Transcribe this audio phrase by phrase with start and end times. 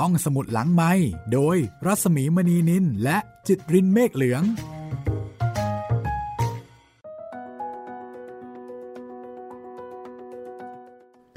[0.00, 0.92] ห้องสมุดหลังไม้
[1.32, 1.56] โดย
[1.86, 4.42] รัสมีมณีนินและจิตรินเมฆเหลือง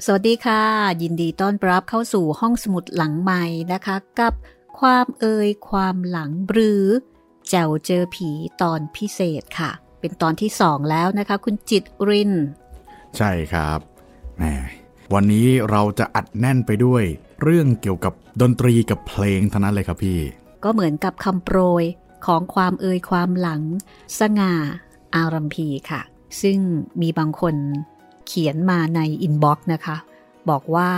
[0.04, 0.62] สวัสดีค่ะ
[1.02, 3.42] ยินดีต้อนรับเข้าสู่ห้องสมุดหลังไม้
[3.72, 4.34] นะคะ กับ
[4.80, 6.84] ความเอ่ยความหลังหรือ
[7.50, 8.30] แจวเจอผี
[8.62, 9.70] ตอนพิเศษค่ะ
[10.00, 12.32] เป็นตอนที่สองแล้วนะคะ คุณจิตริน
[13.16, 13.78] ใช่ครับ
[14.38, 14.44] แหม
[15.14, 17.02] วันนี้เราจะอัดแน่นไปด้วย
[17.42, 20.18] เรื่องเกี่ยวกับ ดนตรีกับเพลงเท่านั้นเลยครับพี่
[20.64, 21.84] ก็เหมือนกับคำโปรย
[22.26, 23.62] ของความเอยความหลัง
[24.18, 24.54] สง่า
[25.16, 26.02] อารัมพีค่ะ
[26.42, 26.58] ซึ่ง
[27.02, 27.54] มีบางคน
[28.26, 29.96] เขียนมาใน inbox นะคะ
[30.50, 30.90] บอกว่า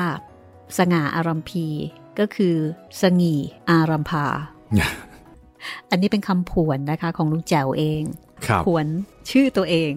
[0.79, 1.66] สง่าอารัมพี
[2.19, 2.55] ก็คือ
[3.01, 3.35] สงี
[3.71, 4.27] อารัมพา
[5.91, 8.02] อันนี้เป็นคำผวนนะคะของลุงแจ๋วเอง
[8.47, 8.87] ครับผวน
[9.30, 9.93] ชื่อตัวเอง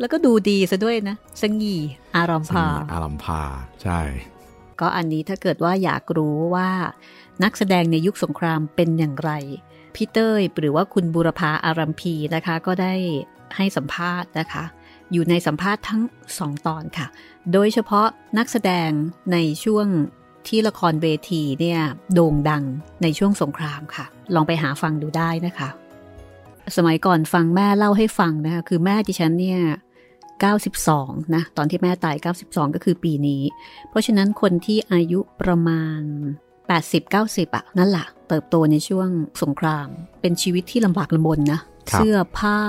[0.00, 1.76] แล้วก็ดูดีซะด้วยนะ สงี
[2.16, 3.40] อารัมพาอารัมพา
[3.82, 4.00] ใช่
[4.80, 6.70] ก็อันนี้ถ้าเกิดว่าอยากรู้ว่า
[7.42, 9.30] นักแสดงในยุคสงครามเป็นอย่างไร
[9.94, 12.94] พี่เต้ยหรือว่าคุณบุรพาอารัมพีนะคะ ก็ได้
[13.56, 14.64] ให้สัมภาษณ์นะคะ
[15.12, 16.02] อยู่ในสัมภาษณ์ทั้ง
[16.38, 17.06] สองตอนค่ะ
[17.52, 18.06] โดยเฉพาะ
[18.38, 18.90] นักแสดง
[19.32, 19.86] ในช่วง
[20.48, 21.80] ที่ละครเวทีเนี่ย
[22.14, 22.64] โด่งดัง
[23.02, 25.68] ในช่วงสงครามค่ะ ลองไปหาฟังดูได้นะคะ
[26.76, 29.60] สมัยก่อนฟังแม่เล่าให้ฟังนะคะ คือแม่ดิฉันเนี่ย
[30.44, 33.42] 92 นะ ตอนที่แม่ตาย 92 ก็คือปีนี้
[33.88, 36.00] เพราะฉะนั้นคนที่อายุประมาณ
[36.78, 39.08] 80-90อะนั่นแหละเติบโตในช่วง
[39.42, 39.88] สงคราม
[40.20, 42.60] เป็นชีวิตที่ลำบากลำบนนะครับเสื้อผ้า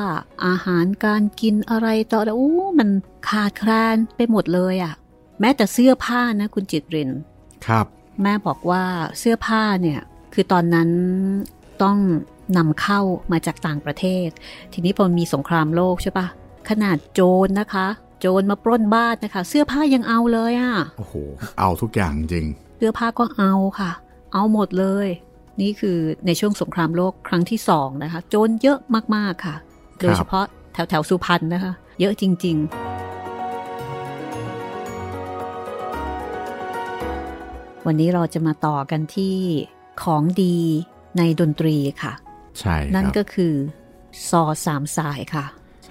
[0.46, 2.90] อาหารการกินอะไรต่ออะไรโอ้มัน
[3.30, 4.94] ขาดแคลนไปหมดเลยอะ
[5.40, 7.10] แม้แต่เสื้อผ้านะคุณจิตริน
[7.68, 7.86] ครับ
[8.22, 8.84] แม่บอกว่า
[9.20, 10.00] เสื้อผ้าเนี่ย
[10.34, 10.90] คือตอนนั้น
[11.84, 11.98] ต้อง
[12.58, 13.02] นำเข้า
[13.32, 14.28] มาจากต่างประเทศ
[14.74, 16.28] ทีนี้พอมีสงครามโลกใช่ปะ
[16.70, 17.88] ขนาดโจรนะคะ
[18.20, 21.14] โจรมาปล้นบ้านนะคะ เสื้อผ้ายังเอาเลยอะ่ะโอ้โห
[21.60, 22.46] เอาทุกอย่างจริง
[22.78, 23.92] เสื้อผ้าก็เอาค่ะ
[24.34, 25.08] เอาหมดเลย
[25.62, 28.80] นี่คือในช่วงสงครามโลกครั้งที่สองนะคะ โจรเยอะ
[29.16, 29.64] มากๆค่ะครั
[29.98, 32.98] บโดยเฉพาะแถวแถวๆสุพรรณนะคะ เยอะจริง ๆ
[37.86, 39.36] วันนี้เราจะมาต่อกันที่
[40.04, 40.58] ของดี
[41.18, 42.14] ในดนตรีค่ะ
[42.60, 43.54] ใช่คนั่นรับก็คือ
[44.30, 45.46] ซอสามสายค่ะ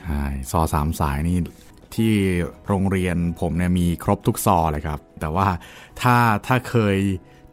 [0.07, 1.39] ใช่ซอสามสายนี่
[1.95, 2.13] ที่
[2.67, 5.49] โรงเรียนผมเนี่ยมีครบทุกซอเลยครับ แต่ว่า
[6.01, 6.97] ถ้าถ้าเคย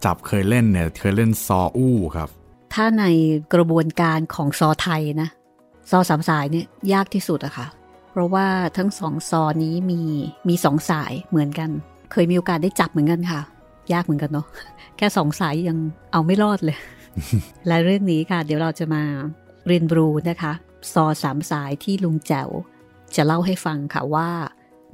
[0.05, 2.29] จับเคยเล่นเนี่ยเคยเล่นซออู้ครับ
[2.73, 3.03] ถ้าใน
[3.53, 5.29] กระบวนการของซอไทยนะ
[5.91, 7.67] ซอสามสายเนี่ยยากที่สุดอะค่ะ
[8.11, 8.47] เพราะว่า
[8.77, 10.01] ทั้งสองซอนี้มี
[10.47, 11.69] มีสองสายเหมือนกัน
[12.11, 13.41] เคยมีโอกาสได้จับเหมือนกันค่ะ
[13.93, 14.47] ยากเหมือนกันเนาะ
[14.97, 15.77] แค่สองสายยัง
[16.11, 16.77] เอาไม่รอดเลย
[17.67, 19.03] และเรื่องนี้ค่ะ เดี๋ยวเราจะมา
[19.67, 20.53] เรียนรู้นะคะ
[20.91, 22.49] ซอสามสายที่ลุงแจ๋ว
[23.15, 24.31] จะเล่าให้ฟังค่ะว่า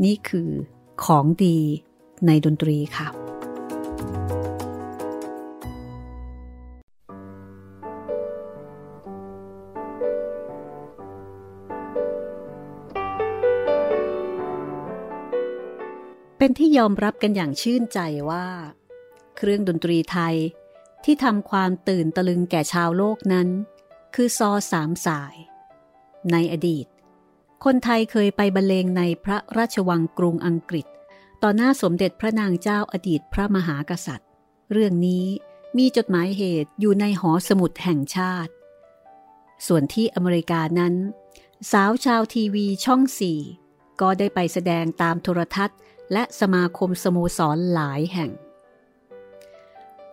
[0.03, 0.49] นี่คือ
[1.03, 1.59] ของดี
[2.25, 3.09] ในดนตรีค่ะ
[16.41, 18.45] เป็นที่ยอมรับกันอย่างชื่นใจว่า
[19.37, 20.35] เครื่องดนตรีไทย
[21.03, 23.47] ที่ทำความตื่นตะลึงแก่ชาวโลกนั้น
[24.15, 25.35] คือซอสามสาย
[26.31, 26.85] ในอดีต
[27.63, 30.85] คนไทยเคยไปบรรเลงในพระราชวังกรุงอังกฤษ
[31.43, 34.29] ต่อหน้าสมเด็จพระนางเจ้าอดีตพระมหากษัตริย์
[34.71, 35.25] เรื่องนี้
[35.77, 38.51] มีจดหมายเหตุอยู่ในหอสมุดแห่งชาติ
[39.67, 40.93] ส่วนที่อเมริกานั้น
[41.71, 43.39] สาวชาวทีวีช่องสี่
[44.01, 45.77] ก็ได้ไปแสดงตามโทรทัศน์
[46.13, 48.31] และสมาคมสโมสรหลายแห่ง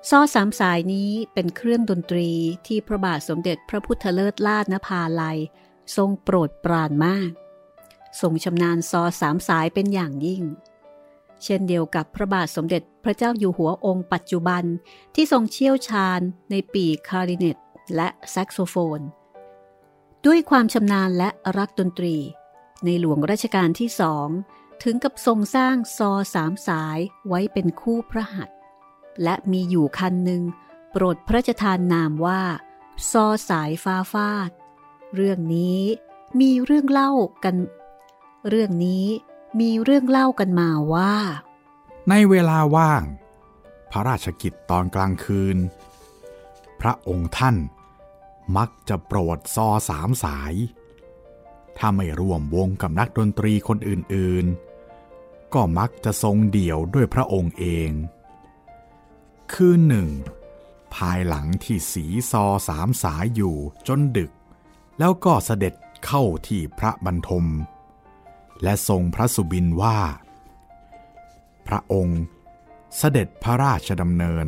[0.09, 2.31] ซอสามสายนี้เป็นเครื่องดนตรี
[2.67, 5.38] ที่พระบาทสมเด็จพระพุทธเลิศลาดนภาลัย
[5.97, 7.31] ทรงโปรดปรานมาก
[8.21, 10.43] ทรงชำนาญซอสามสายเป็นอย่างยิ่ง
[11.45, 14.65] เช่นเดียวกับพระบาทสมเด็จพระเจ้าอยู่หัวองค์ปัจจุบัน
[15.15, 16.21] ที่ทรงเชี่ยวชาญ
[16.51, 17.57] ในปีคาริเนต
[17.95, 19.01] และแซกโซโฟน
[20.27, 22.17] ด้วยความชำนาญและรักดนตรี
[22.85, 24.29] ในหลวงรัชกาลที่สอง
[24.83, 26.99] ถึงกับทรงสร้างซอสามสาย
[27.29, 28.57] ไว้เป็นคู่พระหัตถ์
[29.23, 30.43] และมีอยู่คันหนึ่ง
[30.91, 32.43] โปรดพระราชทานนามว่า
[33.11, 34.50] ซอสายฟ้าฟาด
[35.17, 35.81] เรื่องนี้
[36.41, 37.13] มีเรื่องเล่า
[37.45, 37.57] กัน
[38.49, 39.07] เรื่องนี้
[39.61, 41.15] มีเรื่องเล่ากันมาว่า
[42.09, 43.03] ในเวลาว่าง
[43.91, 45.57] พระราชกิจตอนกลางคืน
[46.81, 47.57] พระองค์ท่าน
[48.57, 50.55] มักจะโปรดซอสามสาย
[51.79, 57.91] ถ้าไม่ร่วมวงกับนักดนตรีคนอื่นๆ ก็มักจะทรงเดี่ยวด้วยพระองค์เอง
[59.53, 60.09] คืนหนึ่ง
[60.95, 63.57] ภายหลังที่สีซอสามสายอยู่
[63.89, 64.31] จนดึก
[64.98, 65.75] แล้วก็เสด็จ
[66.06, 67.46] เข้าที่พระบรรทม
[68.62, 69.98] และทรงพระสุบินว่า
[71.66, 72.22] พระองค์
[72.96, 74.46] เสด็จพระราชดำเนิน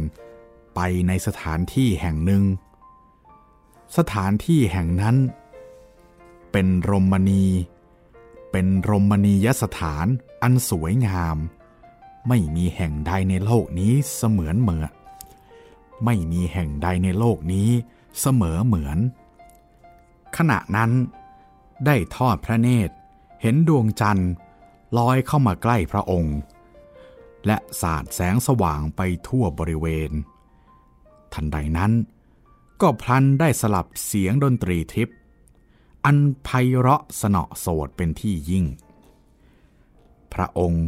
[0.74, 2.44] ไปในสถานที่แห่งหนึ่ง
[3.96, 5.16] สถานที่แห่งนั้น
[6.52, 7.46] เป็นรมณี
[8.50, 10.06] เป็นรมณียสถาน
[10.42, 11.36] อันสวยงาม
[12.28, 14.90] ไม่มีแห่งใดในโลกนี้เสมือนเหมือน
[16.04, 17.68] ไม่มีแห่งใดในโลกนี้
[18.20, 18.98] เสมอเหมือน
[20.36, 20.90] ขณะนั้น
[21.86, 22.94] ได้ทอดพระเนตร
[23.42, 24.30] เห็นดวงจันทร์
[24.98, 26.36] ลอยเข้ามาใกล้พระองค์
[27.46, 30.10] และสาดแสงสว่างไปทั่วบริเวณ
[31.32, 31.92] ทันใดนั้น
[32.80, 35.16] ก็พลันได้สลับเสียงดนตรีทิพย์
[36.04, 36.48] อันไพ
[36.78, 38.64] เราะสนอโสดเป็นที่ยิ่ง
[40.34, 40.86] พระองค์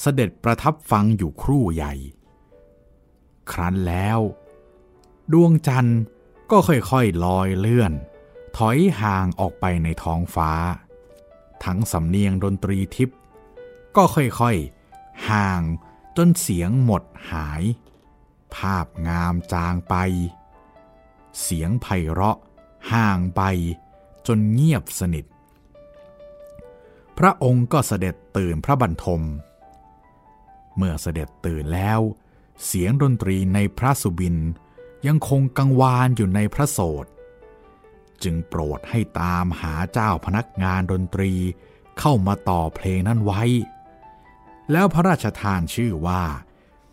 [0.00, 1.94] เสด็จประทับฟังอยู่ครู่ใหญ่
[3.52, 4.20] ครั้นแล้ว
[5.32, 6.00] ดวงจันทร์
[6.50, 7.92] ก็ค่อยๆลอยเลื่อน
[8.56, 10.52] ถอยห่างออกไปในท้องฟ้า
[11.64, 13.18] ทั้งสำเนียงดนตรีทิพย์
[13.96, 15.62] ก็ค่อยๆ ห่าง
[16.16, 17.62] จนเสียงหมดหาย
[18.54, 19.94] ภาพงามจางไป
[21.42, 22.38] เสียงไพเราะ
[22.92, 23.42] ห่างไป
[24.26, 25.24] จนเงียบสนิท
[27.18, 29.22] พระองค์ก็เสด็จตื่นพระบรรทม
[30.76, 32.00] เมื่อเสด็จตื่นแล้ว
[32.66, 34.36] เสียงดนตรีในพระสุบิน
[35.06, 37.06] ยังคงกังวานอยู่ในพระโสด
[38.24, 41.32] จึงโปรดให้ตามหาเจ้าพนักงานดนตรี
[41.98, 43.42] เข้ามาต่อเพลงนั้นไว้
[44.72, 46.22] แล้วพระราชทานชื่อว่า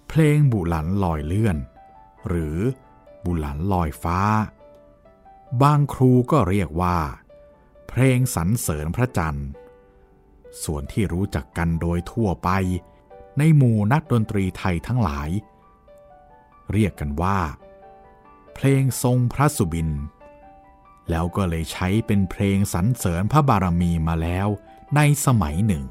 [0.08, 1.58] เพลงบุหลันลอยเลื่อน
[2.28, 2.58] หรือ
[3.26, 4.20] บุหลันลอยฟ้า
[5.62, 6.98] บางครูก็เรียกว่า
[7.88, 9.50] เพลงสรรเสริญพระจันทร์
[10.64, 12.50] ส่วนที่รู้จักกันโดยทั่วไป
[13.38, 15.30] ในหมู่นักดนตรีไทยทั้งหลาย
[16.72, 17.40] เรียกกันว่า
[18.54, 19.90] เพลงทรงพระสุบิน
[21.10, 24.48] แล้วก็เลยใช้เป็นเพลงสรรเสริญพระบารมีมาแล้ว
[24.96, 25.86] ในสมัยหนึ่ง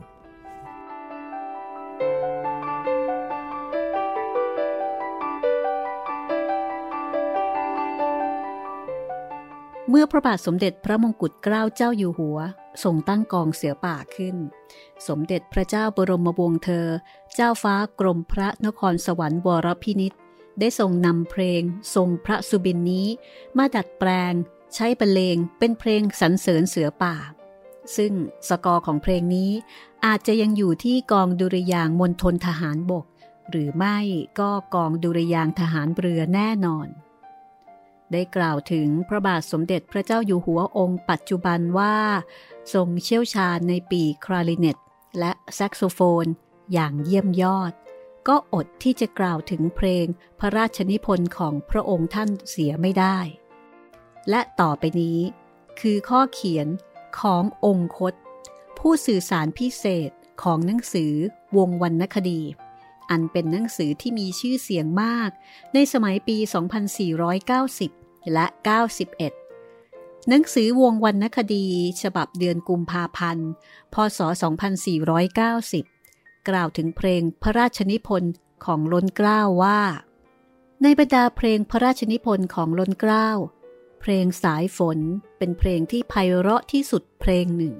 [9.89, 12.39] เมื่อพระบาทสมเด็จพระมงกุฎเกล้าเจ้าอยู่หัว
[12.83, 14.37] ทรงตั้งกองเสือป่าขึ้น
[15.09, 16.87] สมเด็จพระเจ้าบรมวงศ์เธอ
[17.35, 20.13] เจ้าฟ้ากรมพระนครสวรรค์วรพินิษ
[20.61, 21.63] ได้ทรงนำเพลง
[21.95, 23.07] ทรงพระสุบินนี้
[23.57, 24.35] มาดัดแปลง
[24.75, 27.17] ใช้บรรเลงเป็นเพลงสรรเสริญเสือป่า
[27.97, 28.13] ซึ่ง
[28.49, 29.51] สกอร์ของเพลงนี้
[30.07, 33.05] อาจจะยังอยู่ที่กองดุริยางมณฑลทหารบก
[33.51, 33.99] หรือไม่
[34.41, 36.89] ก็กองดุริยางทหารเรือแน่นอน
[38.13, 41.97] ได้กล่าวถึงพระบาทสมเด็จพระเจ้าอยู่หัวองค์ปัจจุบันว่า
[42.75, 44.77] ทรงเชี่ยวชาญในปีคลาริเนต
[45.19, 46.27] และแซกโซโฟน
[46.73, 47.73] อย่างเยี่ยมยอด
[48.29, 50.07] ก็อดที่จะกล่าวถึงเพลง
[50.41, 53.19] พระราชนิพนธ์ของพระองค์ท่านเสียไม่ได้
[54.31, 55.19] และต่อไปนี้
[55.81, 56.67] คือข้อเขียน
[57.21, 58.15] ขององคต
[58.79, 60.11] ผู้สื่อสารพิเศษ
[60.43, 61.13] ของหนังสือ
[61.57, 62.41] วงวรรณคดี
[63.11, 65.31] อันเป็นหนังสือที่มีชื่อเสียงมาก
[65.75, 66.37] ในสมัยปี
[67.15, 68.47] 2490 และ
[69.57, 71.67] 91 หนังสือวงวรรณคดี
[72.03, 73.51] ฉบับเดือนกุมภาพันธ์
[73.95, 74.21] พศ
[75.73, 78.33] 2490 กล่าวถึงเพลงพระราชนิพนธ์
[78.65, 79.81] ของล้นเกล้าว่า
[80.83, 83.29] ในบรรดาเพลงพระราชนิพนธ์ของล้นเกล้า
[84.03, 84.99] เพลงสายฝน
[85.39, 87.75] เป็นเพลงที่ไพเราะที่สุดเพลงหนึ่ง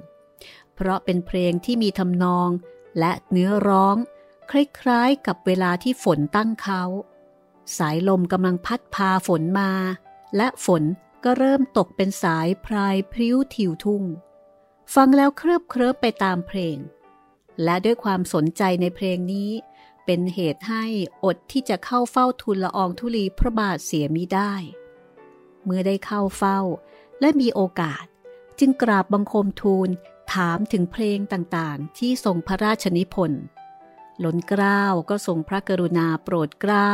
[0.75, 2.49] เพราะเป็นเพลงที่มีทำนอง
[2.99, 3.95] และเนื้อร้อง
[4.51, 4.53] ค
[4.87, 6.83] ล้ายๆกับเวลาที่ฝนตั้งเขา
[7.77, 9.71] สายลมกำลังพัดพาฝนมา
[10.37, 10.83] และฝน
[11.23, 14.03] ก็เริ่มตกเป็นสายพรายพริ้วทิวทุ่ง
[14.95, 16.77] ฟังแล้วเคลิบเคลิบไปตามเพลง
[17.63, 19.51] และด้วยความสนใจในเพลงนี้
[20.05, 20.85] เป็นเหตุให้
[21.23, 24.53] อดที่จะเข้าเฝ้าทูลละอองธุลีพระบาทเสียมิได้
[25.65, 26.59] เมื่อได้เข้าเฝ้า
[27.19, 28.03] และมีโอกาส
[28.59, 29.89] จึงกราบบังคมทูล
[30.33, 33.43] ถามถึงเพลงต่างๆ ที่ทรงพระราชนิพนธ์
[34.23, 36.91] ล้นเกล้าก็ทรงพระกรุณาโปรดเกล้า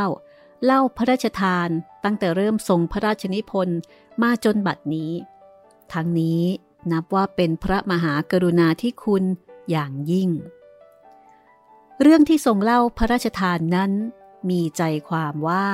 [0.63, 1.69] เล่าพระราชทาน
[2.03, 3.77] ตั้งแต่เริ่มทรงพระราชนิพนธ์
[4.21, 5.11] มาจนบัดนี้
[5.93, 6.43] ทั้งนี้
[6.91, 9.23] นับว่าเป็นพระมหากรุณาธิคุณ
[9.69, 10.29] อย่างยิ่ง
[12.01, 13.91] เรื่องที่ทรงเล่าพระราชทานนั้น
[14.49, 15.67] มีใจความว่า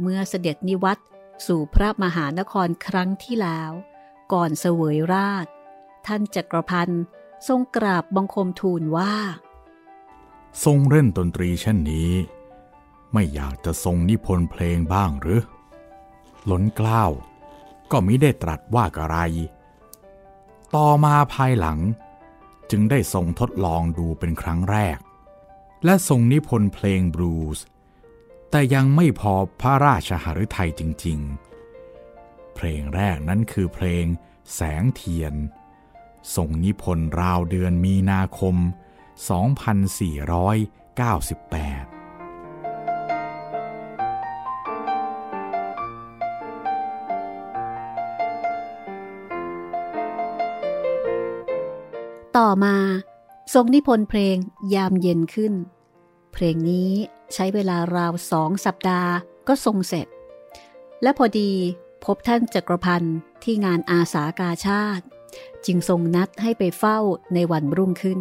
[0.00, 0.98] เมื่อเสด็จนิวัต
[1.46, 3.70] สู่พระมหานครครั้งที่แล้ว
[4.32, 5.46] ก่อนเสวยราช
[6.06, 7.04] ท่านจักรพันธ์
[7.48, 9.14] ทรงกราบบังคมทูลว่า
[10.64, 12.12] ทรงเล่นดนตรีเช่นนี้
[13.12, 15.42] ไม่อยากจะทรงนิพนธ์เพลงบ้างหรือ
[16.50, 17.12] ล้นเกล้าว
[17.90, 19.16] ก็มิได้ตรัสว่ากระไร
[20.74, 21.78] ต่อมาภายหลัง
[22.70, 24.98] จึงได้ทรงทดลองดูเป็นครั้งแรก
[25.84, 27.64] และทรงนิพนธ์เพลงบลูส์
[28.50, 31.18] แต่ยังไม่พอพระราชหฤทัยจริง
[31.86, 34.06] ๆ เพลงแรกนั้นคือเพลง
[34.54, 35.34] แสงเทียน
[36.36, 38.56] ส่งนิพนธ์ราวเดือนมีนาคม
[39.36, 41.96] 2498
[52.36, 52.76] ต่อมา
[53.54, 54.36] ทรงนิพนธ์เพลง
[54.74, 55.52] ยามเย็นขึ้น
[56.32, 56.92] เพลงนี้
[57.34, 59.12] ใช้เวลาราวสองสัปดาห์
[59.48, 60.06] ก็ทรงเสร็จ
[61.02, 61.52] และพอดี
[62.04, 65.04] พบท่านจักรพันธ์ที่งานอาสากาชาติ
[65.66, 66.98] จึงทรงนัดให้ไปเฝ้า
[67.34, 68.20] ในวันรุ่งขึ้น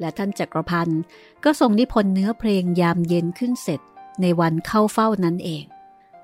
[0.00, 1.00] และท่านจักรพันธ์
[1.44, 3.80] ก็ทรงนิพนธ์เนื้อเพลงยามเย็นขึ้นเสร็จ
[4.20, 5.64] ในวันเข้าเฝ้านั้นเอง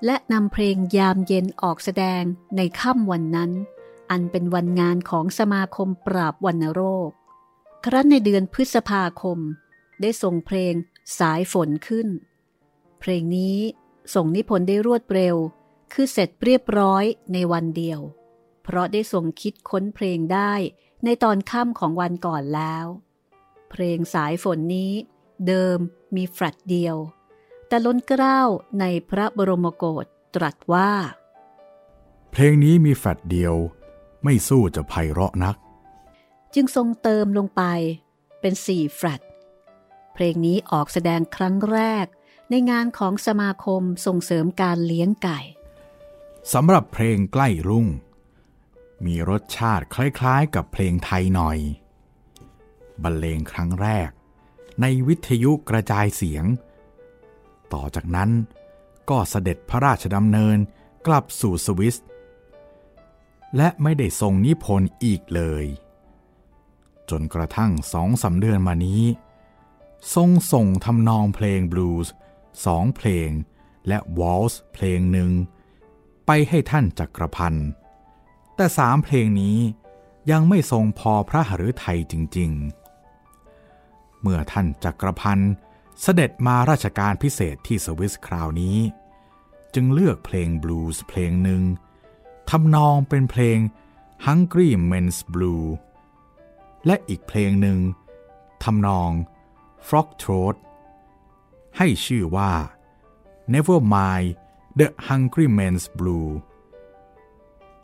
[0.05, 2.23] และนำเพลงยามเย็นออกแสดง
[2.57, 3.51] ในค่ำวันนั้น
[4.11, 7.09] อันเป็นวันงานของสมาคมปราบวัณโรค
[7.85, 9.39] ครั้นในเดือนพฤษภาคม
[10.01, 10.73] ได้ส่งเพลง
[11.19, 12.07] สายฝนขึ้น
[12.99, 13.57] เพลงนี้
[14.13, 15.35] ส่งนิพนธ์ได้รวดเร็ว
[15.93, 17.03] คือเสร็จเรียบร้อย
[17.33, 17.99] ในวันเดียว
[18.63, 20.53] เพราะได้ส่งคิดค้นเพลงได้
[21.03, 22.85] ในตอนค่ำของวันก่อนแล้ว
[23.71, 24.93] เพลงสายฝนนี้
[25.47, 25.77] เดิม
[26.15, 26.95] มีแฟลตเดียว
[27.67, 28.41] แต่ล้นเกล้า
[28.79, 30.05] ในพระบรมโกศ
[30.35, 30.91] ตรัสว่า
[32.31, 33.55] เพลงนี้มีแฟลตเดียว
[34.23, 35.55] ไม่สู้จะไพเราะนัก
[36.53, 37.63] จึงทรงเติมลงไป
[38.41, 39.21] เป็นสี่แฟลต
[40.13, 42.05] เพลงนี้ออกแสดงครั้งแรก
[42.49, 45.39] ในงานของสมาคมส่งเสริมการเลี้ยงไก่
[46.53, 47.87] สำหรับเพลงใกล้รุ่ง
[49.05, 51.57] มีรสชาติคล้ายๆกับเพลงไทยหน่อย
[53.03, 54.09] บรรเลงครั้งแรก
[54.81, 56.45] ในวิทยุกระจายเสียง
[57.73, 58.29] ต่อจากนั้น
[59.09, 60.57] ก็เสด็จพระราชดำเนิน
[61.07, 61.95] กลับสู่สวิส
[63.57, 65.65] และไม่ได้ทรงนิพนธ์อีกเลย
[67.09, 69.01] จนกระทั่งสองสาเดือนมานี้
[70.15, 72.13] ทรงส่งทำนองเพลงบลูส์
[72.65, 73.29] สองเพลง
[73.87, 75.31] และวอลส์เพลงหนึ่ง
[76.25, 77.67] ไปให้ท่านจักรพันธ์
[78.55, 79.57] แต่สามเพลงนี้
[80.31, 82.51] ยังไม่ทรงพอพระหฤทัยจริง
[83.37, 85.53] ๆ เมื่อท่านจักรพันธ์
[86.01, 88.77] เสด็จมาราชการพิเศษที่สวิสคราวนี้
[89.73, 91.61] จึงเลือกเพลงบลูส์เพลงหนึ่ง
[92.49, 93.57] ทำนองเป็นเพลง
[94.25, 95.65] Hungry Men's Blue
[96.85, 97.79] และอีกเพลงหนึ่ง
[98.63, 99.11] ทำนอง
[99.87, 100.55] Frog Throat
[101.77, 102.51] ให้ชื่อว่า
[103.53, 104.29] Never Mind
[104.79, 106.29] the Hungry Man's Blue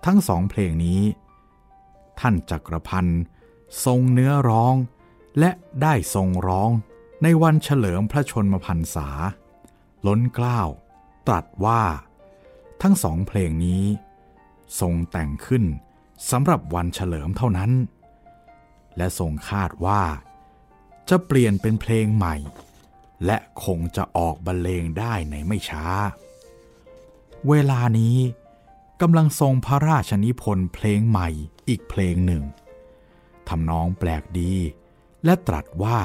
[0.06, 1.02] ทั้งสองเพลงนี้
[2.20, 3.22] ท่านจักรพันธ์
[3.86, 4.76] ทรงเนื้อร้อง
[5.40, 5.52] และ
[5.82, 6.72] ได้ทรงร้อง
[7.24, 9.10] ในวันเฉลิมพระชนมพรรษา
[10.08, 10.62] ล้นเกล้า
[11.28, 11.84] ตรัสว่า
[12.82, 13.84] ทั้งสองเพลงนี้
[14.80, 15.64] ทรงแต่งขึ้น
[16.30, 17.72] สำหรับวันเฉลิมเท่านั้น
[18.98, 20.02] และทรงคาดว่า
[21.10, 22.36] จะเปลี่ยนเป็นเพลงใหม่
[23.26, 25.86] และคงจะออกบรรเลงได้ในไม่ช้า
[27.50, 28.18] เวลานี้
[29.02, 31.30] กำลังทรงพระราชนิพนธ์เพลงใหม่
[31.68, 32.44] อีกเพลงหนึ่ง
[33.48, 34.54] ทำนองแปลกดี
[35.26, 36.00] และตรัสว่า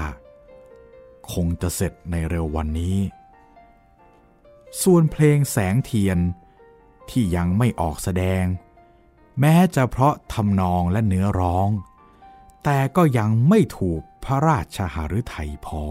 [1.32, 2.98] คงจะเสร็จในเร็ววันนี้
[4.82, 6.18] ส่วนเพลงแสงเทียน
[7.10, 8.44] ที่ยังไม่ออกแสดง
[9.40, 11.68] แม้จะเพราะทำนองและเนื้อร้อง
[12.64, 15.84] แต่ก็ยังไม่ถูก พระราชหฤทัยพอ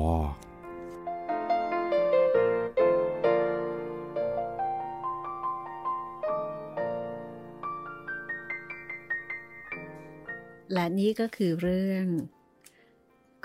[10.74, 12.06] และนี่ก็คือเรื่อง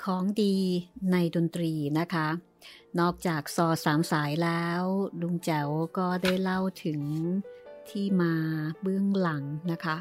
[0.02, 0.56] ของดี
[1.12, 2.28] ในดนตรีนะคะ
[3.00, 4.82] นอกจากซอสามสายแล้ว
[5.22, 7.00] ลุงแจ๋วก็ได้เล่าถึง
[7.88, 8.34] ที่มา
[8.80, 9.96] เบื้องหลังนะคะ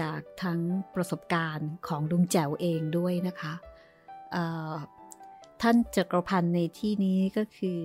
[0.00, 0.60] จากทั้ง
[0.94, 3.54] ประสบการณ์ของลุงแจ๋วเองด้วยนะคะ
[5.62, 7.82] ท่านจักรพันธ์ในที่นี้ก็คือ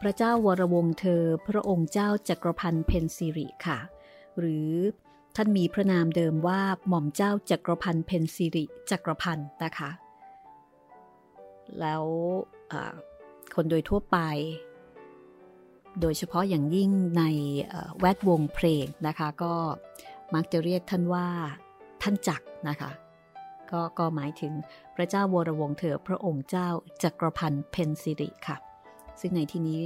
[0.00, 3.78] พระเจ้าวรวงเธอ พระองค์เจ้าจักรพันธ์เพนซิริค่ะ
[4.38, 4.70] หรือ
[5.36, 9.90] ท่านมีพระนามเดิมว่าหม่อมเจ้าจักรพันธ์เพนซิริจักรพันธ์นะคะ
[11.80, 12.04] แล้ว
[13.54, 14.18] คนโดยทั่วไป
[16.00, 17.22] โดยเฉพาะอย่างยิ่งใน
[17.98, 19.54] แวดวงเพลงนะคะ ก็
[20.34, 21.26] มักจะเรียกท่านว่า
[22.02, 22.90] ท่านจักรนะคะ
[23.72, 24.52] ก็ก็หมายถึง
[24.96, 26.68] พระเจ้าวรวงเธอพระองค์เจ้า
[27.02, 28.56] จักรพันธ์เพนซิริค่ะ
[29.20, 29.80] ซึ่งในที่นี้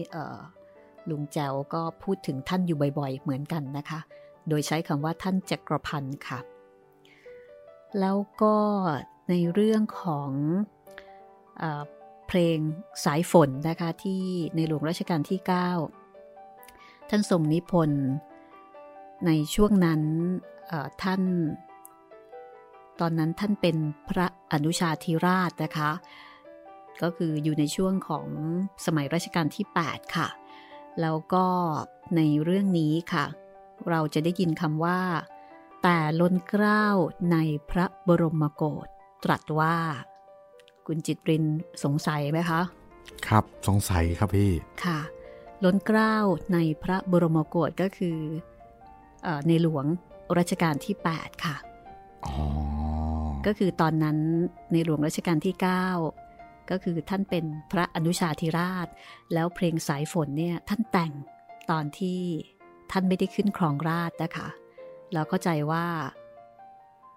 [1.11, 4.01] ลุงแจวก็พูดถึงท่านอยู่บ่อยๆ เหมือนกันนะคะ
[4.49, 6.39] โดยใช้คำว่าท่านจักรพันธ์ค่ะ
[8.01, 8.57] แล้วก็
[9.31, 10.31] ในเรื่องของ
[11.63, 11.65] อ
[12.29, 12.59] เพลง
[13.05, 14.23] สายฝนนะคะที่
[14.57, 15.41] ในหลวงรัชกาลที่
[16.25, 18.05] 9 ท่านทรงนิพนธ์
[19.27, 20.03] ในช่วงนั้น
[21.03, 21.23] ท่าน
[23.01, 23.77] ตอนนั้นท่านเป็น
[24.09, 25.91] พระอนุชาธิราชนะคะ
[27.03, 28.27] ก็คืออยู่ในช่วงของ
[28.87, 30.29] สมัยรัชกาลที่ 8 ค่ะ
[31.01, 31.47] แล้วก็
[32.17, 33.25] ในเรื่องนี้ค่ะ
[33.89, 35.01] เราจะได้ยินคำว่า
[35.83, 36.87] แต่ล้นเกล้า
[37.33, 37.37] ใน
[37.71, 38.87] พระบรมโกศ
[39.25, 39.77] ตรัสว่า
[40.87, 41.45] คุณจิตริน
[41.85, 42.61] สงสัยไหมคะ
[43.27, 44.51] ครับสงสัยครับพี่
[44.85, 45.01] ค่ะ
[45.65, 46.17] ล้นเกล้า
[46.53, 48.19] ในพระบรมโกศก็คือ
[49.27, 49.87] อในหลวง
[50.39, 51.57] รัชกาลที่ 8 ค่ะ
[52.27, 52.35] อ๋อ
[53.47, 54.19] ก็คือตอนนั้น
[54.73, 55.55] ในหลวงรัชกาลที่
[56.09, 58.89] 9 ก็คือท่านเป็นพระอนุชาธิราช
[59.33, 61.13] แล้วเพลงสายฝนเนี่ยท่านแต่ง
[61.71, 62.21] ตอนที่
[62.91, 64.49] ท่านไม่ได้ขึ้นครองราชนะคะ
[65.13, 65.87] เราเข้าใจว่า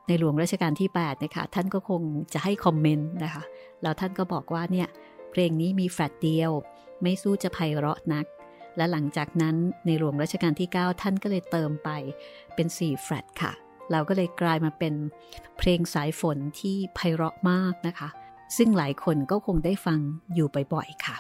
[0.08, 2.02] ในหลวงรัชกาลที่8นะคะท่านก็คง
[2.34, 3.44] จะให้คอมเมนต์นะคะ
[3.82, 4.88] แล้วท่านก็บอกว่าเนี่ย
[5.32, 6.52] เพลงนี้มีแฟลตเดียว
[7.02, 8.26] ไม่สู้จะไพเราะนัก
[8.78, 11.90] และหลังจากนั้นในหลวงรัชกาลที่ 9 ท่านก็เลยเติมไป
[12.56, 13.54] เป็น4แฟลตค่ะ
[13.92, 14.94] เราก็เลยกลายมาเป็น
[15.58, 18.10] เพลงสายฝนที่ไพเราะมากนะคะ
[18.58, 20.00] ซึ่งหลายคนก็คงได้ฟัง
[20.34, 21.18] อยู่บ่อยๆค่ะ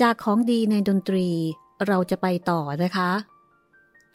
[0.00, 1.26] จากของดีในดนตรี
[1.86, 3.10] เราจะไปต่อนะคะ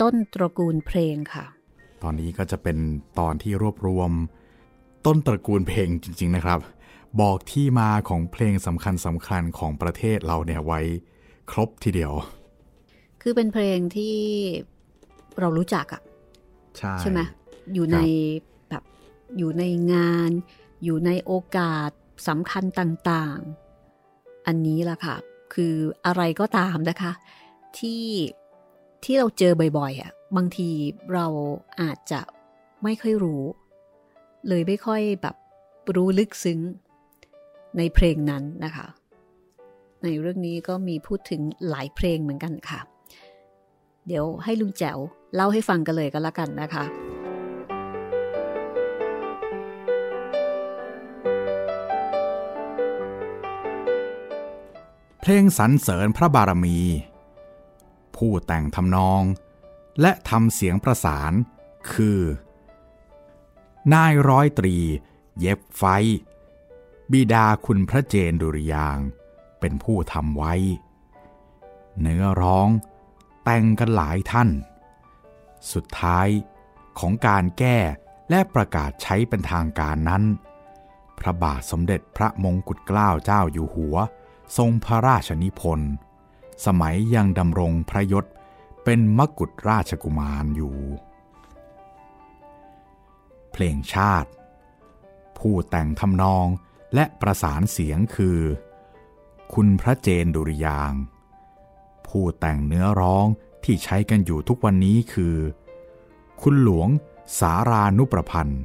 [0.02, 1.46] ต้นตระกูลเพลงค่ะ
[2.04, 2.78] ตอนนี้ก็จะเป็น
[3.20, 4.12] ตอนที่รวบรวม
[5.06, 6.60] ต้นตระกูลเพลงจริง ๆนะครับ
[7.22, 10.80] บอกที่มาของเพลงสำคัญสำคัญของประเทศเราเนี่ยไว้
[11.52, 12.14] ครบทีเดียว
[13.26, 14.16] คือเป็นเพลงที่
[15.40, 16.02] เรารู้จักอะ
[16.78, 17.20] ใช่ใช่ไหม
[17.74, 17.98] อยู่ใน
[18.70, 18.84] แบบ
[19.38, 19.64] อยู่ใน
[19.94, 20.32] งาน
[20.84, 21.90] อยู่ในโอกาส
[22.28, 25.16] สำคัญต่างๆ อันนี้ล่ะค่ะ
[25.54, 25.74] คือ
[26.06, 27.12] อะไรก็ตามนะคะ
[27.78, 28.06] ที่
[29.04, 30.70] ที่เราเจอบ่อยๆอะบางที
[31.14, 31.28] เรา
[31.82, 32.22] อาจจะ
[32.84, 33.44] ไม่ค่อยรู้
[34.48, 35.36] เลยไม่ค่อยแบบ
[35.96, 36.60] รู้ลึกซึ้ง
[37.78, 38.88] ในเพลงนั้นนะคะ
[40.04, 42.80] ในเรื่องนี้ก็มีพูดถึงหลายเพลงเหมือนกันค่ะ
[44.08, 45.00] เดี๋ยวให้ลุงแจ๋ว
[45.36, 46.86] เล่าให้ฟังกันเลยก็แล้วกันนะคะ
[55.22, 56.80] เพลงสรรเสริญพระบารมี
[58.16, 59.24] ผู้แต่งทำนอง
[60.02, 61.34] และทำเสียงประสาน
[61.94, 62.20] คือ
[63.94, 64.76] นายร้อยตรี
[65.40, 65.84] เย็บไฟ
[67.12, 68.98] บิดาคุณพระเจนดุริยาง
[69.60, 70.54] เป็นผู้ทำไว้
[72.02, 72.70] เนื้อร้อง
[73.44, 74.50] แต่งกันหลายท่าน
[75.74, 76.28] สุดท้าย
[77.00, 77.78] ของการแก้
[78.30, 80.24] และประกาศใช้เป็นทางการนั้น
[81.20, 83.96] พระบาทสมเด็จพระมงกุฎเกล้าเจ้าอยู่หัว
[84.58, 85.92] ทรงพระราชนิพนธ์
[86.66, 88.26] สมัยยังดำรงพระยศ
[88.84, 90.78] เป็นมกุฎราชกุมารอยู่
[93.52, 94.30] เพลงชาติ
[95.38, 96.48] ผู้แต่งทำนอง
[96.96, 98.40] และประสานเสียงคือ
[99.54, 100.94] คุณพระเจนดุริยาง
[102.14, 103.26] ผู้แต่งเนื้อร้อง
[103.64, 105.36] ที่ใช้กันอยู่ทุกวันนี้คือ
[106.42, 106.90] คุณหลวง
[107.40, 108.62] สารานุประพันธ์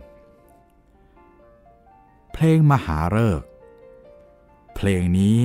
[2.33, 3.47] เพลงมหาฤกษ์
[4.75, 5.39] เพลงนี้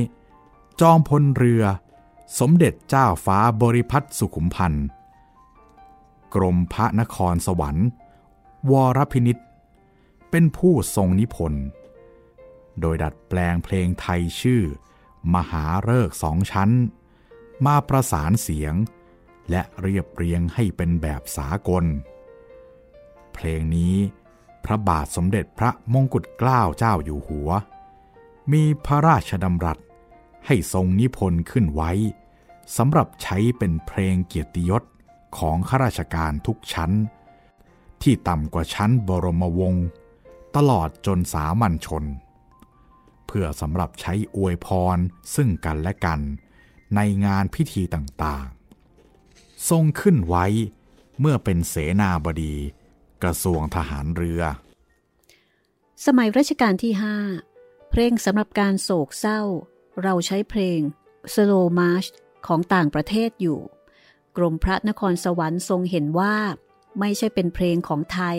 [0.82, 1.64] จอมพลเรือ
[2.40, 4.86] สมเด็จเจ้าฟ้าบริพัตรสุขุมพันธ์
[6.36, 7.88] กรมพระนครสวรรค์
[8.72, 9.38] วรพินิษ
[10.30, 11.66] เป็นผู้ทรงนิพนธ์
[12.80, 14.62] โดยดัดแปลงเพลงไทยชื่อ
[15.34, 16.70] มหาฤกษ์สองชั้น
[17.66, 18.74] มาประสานเสียง
[19.50, 21.86] และเรียบเรียงให้เป็นแบบสากล
[23.34, 23.96] เพลงนี้
[24.66, 27.50] พระบาทสมเด็จพระมงกุฎเกล้าเจ้าอยู่หัว
[28.52, 29.78] มีพระราชดำรัส
[30.46, 31.92] ให้ทรงนิพนธ์ขึ้นไว้
[32.78, 34.84] สำหรับใช้เป็นเพลงเกียรติยศ
[35.38, 36.92] ของข้าราชการทุกชั้น
[38.02, 39.88] ที่ต่ำกว่าชั้นบรมวงศ์
[40.56, 42.04] ตลอดจนสามัญชน
[43.28, 44.98] เพื่อสำหรับใช้อวยพร
[45.36, 46.20] ซึ่งกันและกัน
[46.96, 50.46] ในงานพิธีต่างๆ ทรงขึ้นไว้
[51.20, 52.56] เมื่อเป็นเสนาบดี
[53.24, 54.42] กระทรวงทหารเรือ
[56.06, 56.94] สมัยรัชกาลที่
[57.42, 59.42] 5เพลงสำหรับการโศกเศร้า
[60.04, 60.80] เราใช้เพลง
[61.34, 62.08] Slow March
[62.48, 63.60] ของต่างประเทศอยู่
[64.38, 66.36] กรมพระนครสวรรค์ทรงเห็นว่า
[67.00, 68.38] ไม่ใช่เป็นเพลงของไทย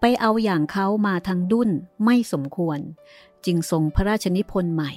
[0.00, 1.70] ไปเอาอย่างเขามาทางดุ้น
[2.04, 2.78] ไม่สมควร
[3.46, 4.92] จึงทรงพระราชนิพนธ์ใหม่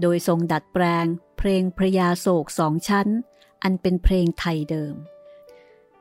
[0.00, 1.06] โดยทรงดัดแปลง
[1.44, 3.08] เพลงพระยาโศกสองชั้น
[3.62, 4.94] อันเป็นเพลงไทยเดิม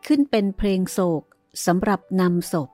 [0.06, 1.24] ขึ้นเป็นเพลงโศก
[1.66, 2.70] สำหรับนำศพ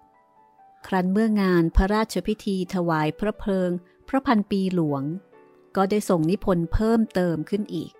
[0.88, 3.71] ครั้นเมื่องานพระราชพิธีถวายพระเพลิง
[4.08, 5.03] พระพันปีหลวง
[5.75, 7.91] ก็ได้ส่งนิพนธ์เพิ่มเติมขึ้นอีก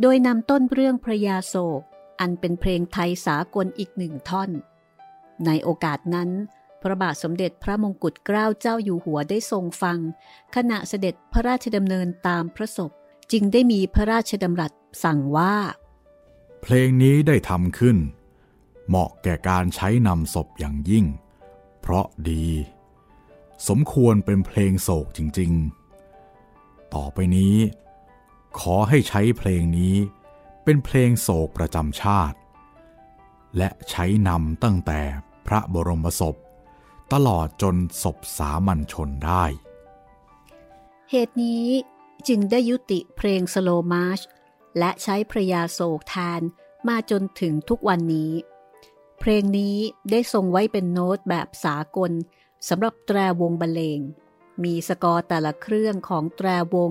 [0.00, 1.80] โดยนำต้นเรื่องพระยาโศก
[2.20, 4.50] อันเป็นเพลงไทยสากลอีกหนึ่งท่อน
[5.46, 6.30] ในโอกาสนั้น
[6.82, 9.98] พระบาทสมเด็จพระมงกุฎเกล้าเจ้าอยู่หัวได้ทรงฟัง
[10.54, 12.92] ขณะเสด็จพระราชดำเนินตามพระศพ
[13.32, 14.72] จึงได้มีพระราชดำรัส
[15.04, 15.54] สั่งว่า
[16.62, 17.96] เพลงนี้ได้ทำขึ้น
[18.88, 21.04] เหมาะแก่การใช้นำศพอย่างยิ่ง
[21.80, 22.46] เพราะดี
[23.68, 25.52] สมควรเป็นเพลงโศกจริง
[26.22, 27.56] ๆ ต่อไปนี้
[28.60, 29.96] ขอให้ใช้เพลงนี้
[30.64, 32.38] เป็นเพลงโศกประจำชาติ
[33.56, 35.00] และใช้นำตั้งแต่
[35.46, 36.36] พระบรมศพ
[37.12, 39.44] ตลอดจนศพสามัญชนได้
[41.10, 41.66] เหตุนี้
[42.28, 44.20] จึงได้ยุติเพลงสโลมาช
[44.78, 46.40] และใช้พระยาโศกแทน
[46.88, 48.32] มาจนถึงทุกวันนี้
[49.20, 49.76] เพลงนี้
[50.10, 52.12] ได้ทรงไว้เป็นโน้ตแบบสากล
[52.68, 54.00] สำหรับแตรวงบรรเลง
[54.62, 56.90] มีสกอร์แต่ละเครื่องของแตรวง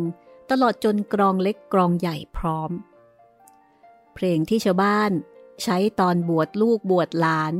[0.52, 2.72] ตลอดจนกรองเล็กกรองใหญ่พร้อม
[4.16, 5.12] เพลงที่ชาวบ้าน
[5.64, 7.54] ใช้ตอนบวชลูกบวชหลาน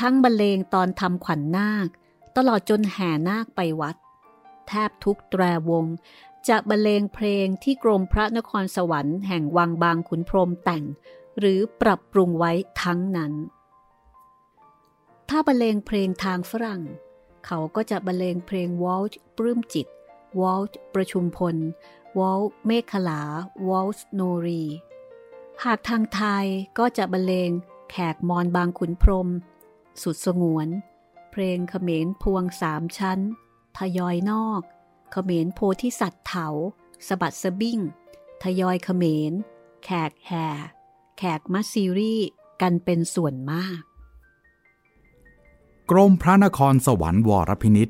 [0.00, 1.88] ทั้งบรรเลงตอนทำขวัญนนาค
[2.36, 3.96] ตลอดจนแห่นาคไปวัด
[4.68, 5.84] แทบทุกแตรวง
[6.48, 10.84] จะบรรเลงเพลงที่กรมพระนครสวรรค์แห่งวังบางขุนพรหมแต่ง
[11.38, 12.52] หรือปรับปรุงไว้
[12.82, 13.32] ทั้งนั้น
[15.28, 16.82] ถ้าบรรเลงเพลงทางฝรั่ง
[17.46, 19.86] เขาก็จะบรรเลงเพลงวอลต์ปลื้มจิต
[20.40, 21.56] วอลต์ประชุมพล
[22.18, 23.22] วอลต์เมฆขลา
[23.68, 24.64] วอลต์โนรี
[25.64, 26.46] หากทางไทย
[26.78, 27.50] ก็จะบรรเลง
[27.90, 29.28] แขกมอนบางขุนพรม
[30.02, 30.68] สุดสงวน
[31.30, 33.20] เพลงเขมรพวงสามชั้น
[33.78, 34.62] ทยอยนอก
[35.12, 36.48] เขมรโพธิสัตว์เถา
[37.06, 37.78] สะบัดสะบิ้ง
[38.42, 39.32] ทยอยเขมร
[39.84, 40.48] แขกแห่
[41.18, 42.16] แขกมัสซีรี
[42.62, 43.82] กันเป็นส่วนมาก
[45.90, 47.88] กรมพระนครสวรรค์วรพินิษ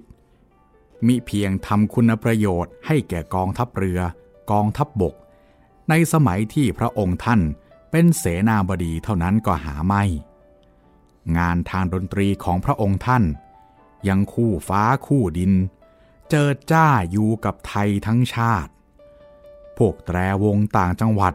[1.06, 4.00] มิเพียงทำคุณประโยชน์ให้แก่กองทัพเรือ
[4.50, 5.14] กองทัพบบก
[5.88, 7.40] ในสมัยที่พระองค์ท่าน
[7.90, 10.02] เป็นเสนาบดีเท่านั้นก็หาไม่
[11.36, 13.24] งานทางดนตรีของพระองค์ท่าน
[14.08, 15.52] ยังคู่ฟ้าคู่ดิน
[16.34, 18.72] เจิดจ้าอยู่กับไทยทั้งชาติ
[19.76, 21.34] พวกแตรวงต่างจังหวัด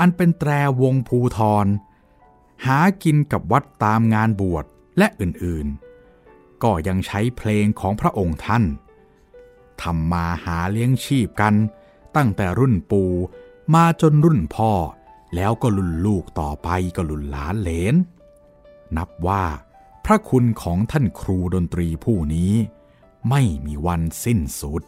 [0.00, 0.50] อันเป็นแตร
[0.82, 1.66] วงภูทร
[2.66, 4.64] หากินกับวัดตามงานบวช
[4.98, 8.64] และอื่นๆ ก็ยังใช้เพลงของพระองค์ท่าน
[9.82, 11.54] ทำมาหาเลี้ยงชีพกัน
[12.16, 13.10] ตั้งแต่รุ่นปู่
[13.74, 14.72] มาจนรุ่นพ่อ
[15.34, 17.94] แล้วก็รุ่นลูกต่อไปก็รุ่นหลานเหลน
[18.96, 19.44] นับว่า
[20.04, 22.54] พระคุณของท่านครูดนตรีผู้นี้
[23.30, 24.82] ไม่มีวันสิ้นสุด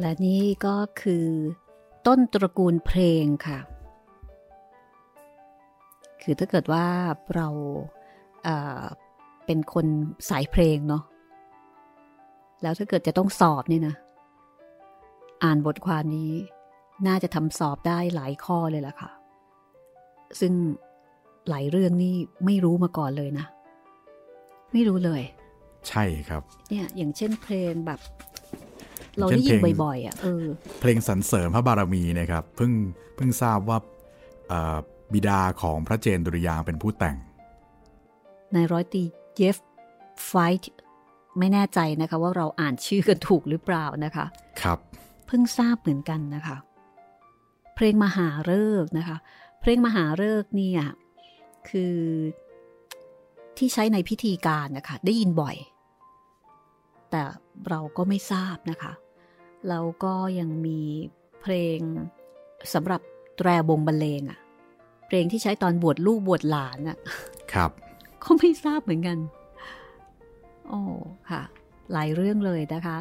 [0.00, 1.26] และนี่ก็คือ
[2.06, 3.58] ต้นตระกูลเพลงค่ะ
[6.22, 6.86] คือถ้าเกิดว่า
[7.34, 7.48] เรา
[8.42, 9.86] เเป็นคน
[10.28, 11.02] สายเพลงเนาะ
[12.62, 13.94] แล้วถ้าเกิดจะต้องสอบนี่นะ
[15.42, 16.32] อ่านบทความนี้
[17.06, 19.10] น่าจะทำสอบได้หลายข้อเลยล่ะค่ะ
[20.40, 20.52] ซึ่ง
[21.48, 22.14] หลายเรื่องนี่
[22.44, 23.46] ไม่รู้มาก่อนเลยนะ
[24.72, 25.22] ไม่รู้เลย
[25.88, 28.00] ใช่ครับ เนี่ย อย่างเช่นเพลงแบบ
[29.18, 30.44] เราได้ยินบ่อยๆอะเออ
[30.80, 32.72] เพลงสรรเสริมพระบารมีนะครับเพิ่ง
[33.16, 33.78] เพิ่งทราบว่า
[35.12, 37.16] บิดาของพระเจนดุริยางเป็นผู้แต่ง
[38.52, 39.02] ในร้อยตี
[39.34, 39.56] เจฟ
[40.26, 40.72] ไฟท์
[41.38, 44.26] ไม่แน่ใจนะคะ ว่าเราอ่านชื่อกันถูกหรือเปล่านะคะ
[44.62, 44.78] ครับ
[45.26, 46.56] เพิ่งทราบเหมือนกันนะคะ
[47.74, 49.16] เพลงมหาเลิกนะคะ
[49.60, 50.82] เพลงมหาเลิกเนี่ย
[51.68, 51.96] คือ
[53.56, 55.56] ที่ใช้ในพิธีการนะคะได้ยินบ่อย
[57.10, 57.22] แต่
[57.68, 58.92] เราก็ไม่ทราบนะคะ
[59.68, 60.80] แล้วก็ยังมี
[61.40, 61.78] เพลง
[62.74, 63.00] สำหรับ
[63.36, 64.38] แตรวงบรรเลงอะ
[65.06, 66.98] เพลงที่ใช้ตอนบวชลูกบวชหลานอะ
[67.52, 67.70] ครับ
[68.22, 69.18] ก็ไม่ทราบเหมือนกัน
[70.68, 70.80] โอ้
[71.30, 71.42] ค่ะ
[71.92, 72.96] หลายเรื่องเลยนะคะ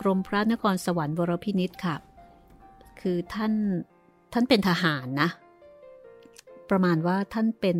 [0.00, 1.96] กรมพระนครสวรรค์วรพินิษค่ะ
[3.00, 3.52] คือท่าน
[4.32, 5.30] ท่านเป็นทหารนะ
[6.70, 7.78] ประมาณว่าท่านเป็น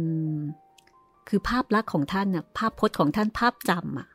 [1.29, 4.09] คือภาพลักษณ์ของท่านน่ะภาพพจน์ของท่านภาพจำอะ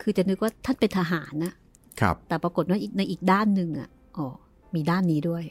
[0.00, 1.52] คือจะนึกว่าท่านเป็นทหารนะ
[2.00, 4.26] ครับ แต่ปรากฏว่าในอีกด้านหนึ่งอะอ๋อ
[4.74, 5.44] มีด้านนี้ด้วย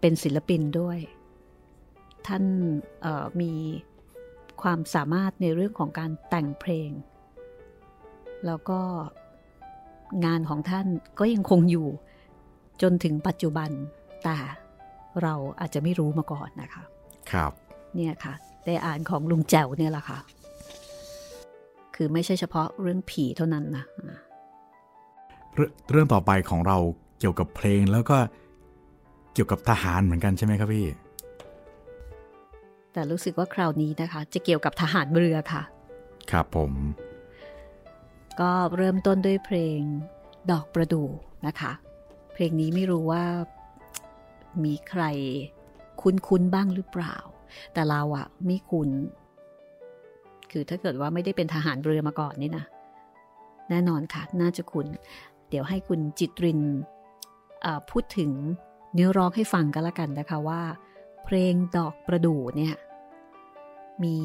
[0.00, 0.98] เป็นศิลปินด้วย
[2.26, 2.44] ท่าน
[3.40, 3.52] มี
[4.62, 6.90] ความสามารถในเรื่องของการแต่งเพลง
[8.46, 8.80] แล้วก็
[10.24, 10.86] งานของท่าน
[11.18, 11.88] ก็ยังคงอยู่
[12.82, 13.70] จนถึงปัจจุบัน
[14.24, 14.36] แต่
[15.22, 16.82] เราอาจจะไม่รู้มาก่อนนะคะ
[17.32, 17.52] ครับ
[17.94, 18.34] เนี่ยค่ะ
[18.66, 20.18] ได้อ่านของลุงแจ๋วเนี่ยแหละค่ะ
[21.94, 26.76] คือไม่ใช่เฉพาะเรื่องผีเท่านั้นนะเเรื่องต่อไปของเรา
[27.18, 28.16] เกี่ยวกับเพลงแล้วก็
[29.34, 30.86] เกี่ยวกับทหารเหมือนกันใช่ไหมครับพี่
[32.92, 35.62] แต่รู้สึกว่าคราวนี้นะคะ จะเกี่ยวกับทหารเรือค่ะ
[36.30, 36.72] ครับผม
[38.40, 39.80] ก็เริ่มต้นด้วยเพลง
[40.50, 41.08] ดอกประดู่
[41.46, 41.72] นะคะ
[42.34, 43.24] เพลงนี้ไม่รู้ว่า
[44.64, 45.02] มีใคร
[46.00, 47.16] คุ้นๆบ้างหรือเปล่า
[47.72, 48.90] แต่เราอะไม่คุ้น
[50.50, 52.64] คือถ้าเกิดว่าไม่ได้เป็นทหารเรือมาก่อนนี่นะ
[53.70, 54.86] แน่นอนค่ะ น่าจะคุ้น
[55.48, 56.60] เดี๋ยวให้คุณจิตริน
[57.90, 58.30] พูดถึง
[58.94, 60.62] เนื้อร้องให้ฟังกันละกันนะคะว่า
[61.24, 62.74] เพลงดอกประดู่เนี่ย
[64.04, 64.18] มี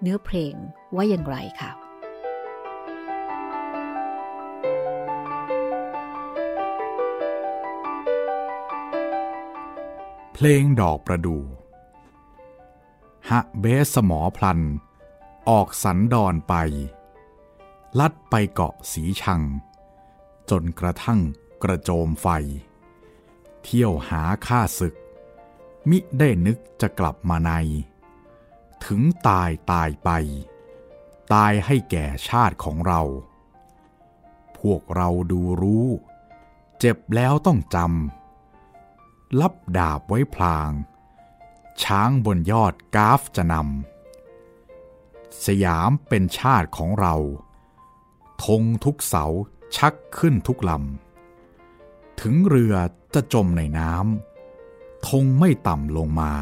[0.00, 0.54] เนื้อเพลง
[0.96, 1.70] ว่าอย่างไรค่ะ
[10.36, 11.42] เพลงดอกประดู่
[13.30, 14.60] ฮะเบสสมอพลัน
[15.48, 16.54] ออกสันดอนไป
[17.98, 19.42] ลัดไปเกาะสีชัง
[20.50, 21.20] จนกระทั่ง
[21.62, 22.28] กระโจมไฟ
[23.62, 24.94] เที่ยวหาข้าศึก
[25.90, 27.52] มิได้นึกจะกลับมาใน
[28.84, 30.10] ถึงตายตายไป
[31.34, 33.02] ตายให้แก่ชาติของเรา
[34.58, 35.86] พวกเราดูรู้
[36.78, 38.23] เจ็บแล้วต้องจำ
[39.40, 40.70] ลับดาบไว้พลาง
[41.82, 47.14] ช้างบนยอดกาฟจะนำ สยามเป็นชาติของเรา
[48.44, 49.24] ธงทุกเสา
[49.76, 52.74] ชักขึ้นทุกลำ ถึงเรือ
[53.14, 56.32] จะจมในน้ำธงไม่ต่ำลงมา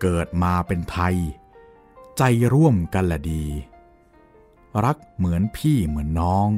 [0.00, 1.16] เกิดมาเป็นไทย
[2.16, 2.22] ใจ
[2.54, 3.44] ร่วมกันละดี
[4.84, 6.48] รักเหมือนพี่เหมือนน้อง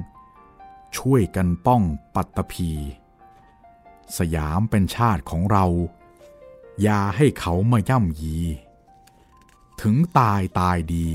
[0.96, 1.82] ช่วยกันป้อง
[2.14, 2.70] ปัตตภี
[4.18, 5.66] สยามเป็นชาติของเรา
[6.82, 8.38] อย่าให้เขามาย่ำยี
[9.80, 11.08] ถึงตายตายดี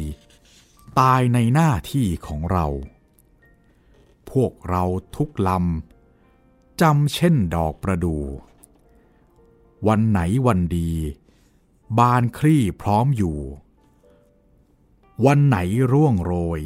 [0.99, 2.67] ตายในหน้าที่ของเรา
[4.31, 4.83] พวกเรา
[5.15, 8.17] ทุกลำจำเช่นดอกประดู
[9.87, 10.91] วันไหนวันดี
[11.97, 13.37] บานคลี่พร้อมอยู่
[15.25, 15.57] วันไหน
[15.91, 16.59] ร่วงโรย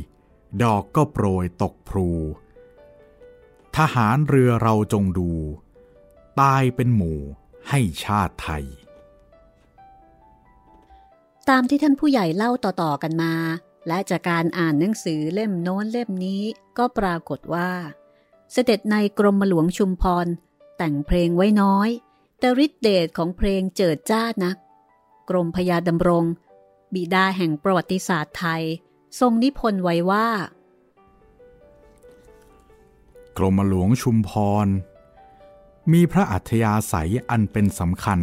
[0.64, 2.10] ดอกก็โปรยตกพลู
[3.78, 5.32] ทหารเรือเราจงดู
[6.42, 7.20] ตายเป็นหมู่
[7.70, 8.66] ให้ชาติไทย
[11.50, 13.34] ตามที่ท่านผู้ใหญ่เล่าต่อๆกันมา
[13.88, 16.44] และจากการอ่านหนังสือเล่มโน้นเล่มนี้
[16.78, 17.72] ก็ปรากฏว่า
[18.52, 20.28] เสด็จในกรมหลวงชุมพร
[20.78, 21.90] แต่งเพลงไว้น้อย
[22.40, 24.58] แต่ฤทธิเดชของเพลงเจิดจ้านัก
[25.30, 26.26] กรมพยาดำรง
[26.94, 28.64] บิดาแห่งประวัติศาสตร์ไทย
[29.20, 30.28] ทรงนิพนธ์ไว้ว่า
[33.38, 34.32] กรมหลวงชุมพ
[34.66, 34.68] ร
[35.92, 38.20] มีพระอัธยาศัยอันเป็นสำคัญ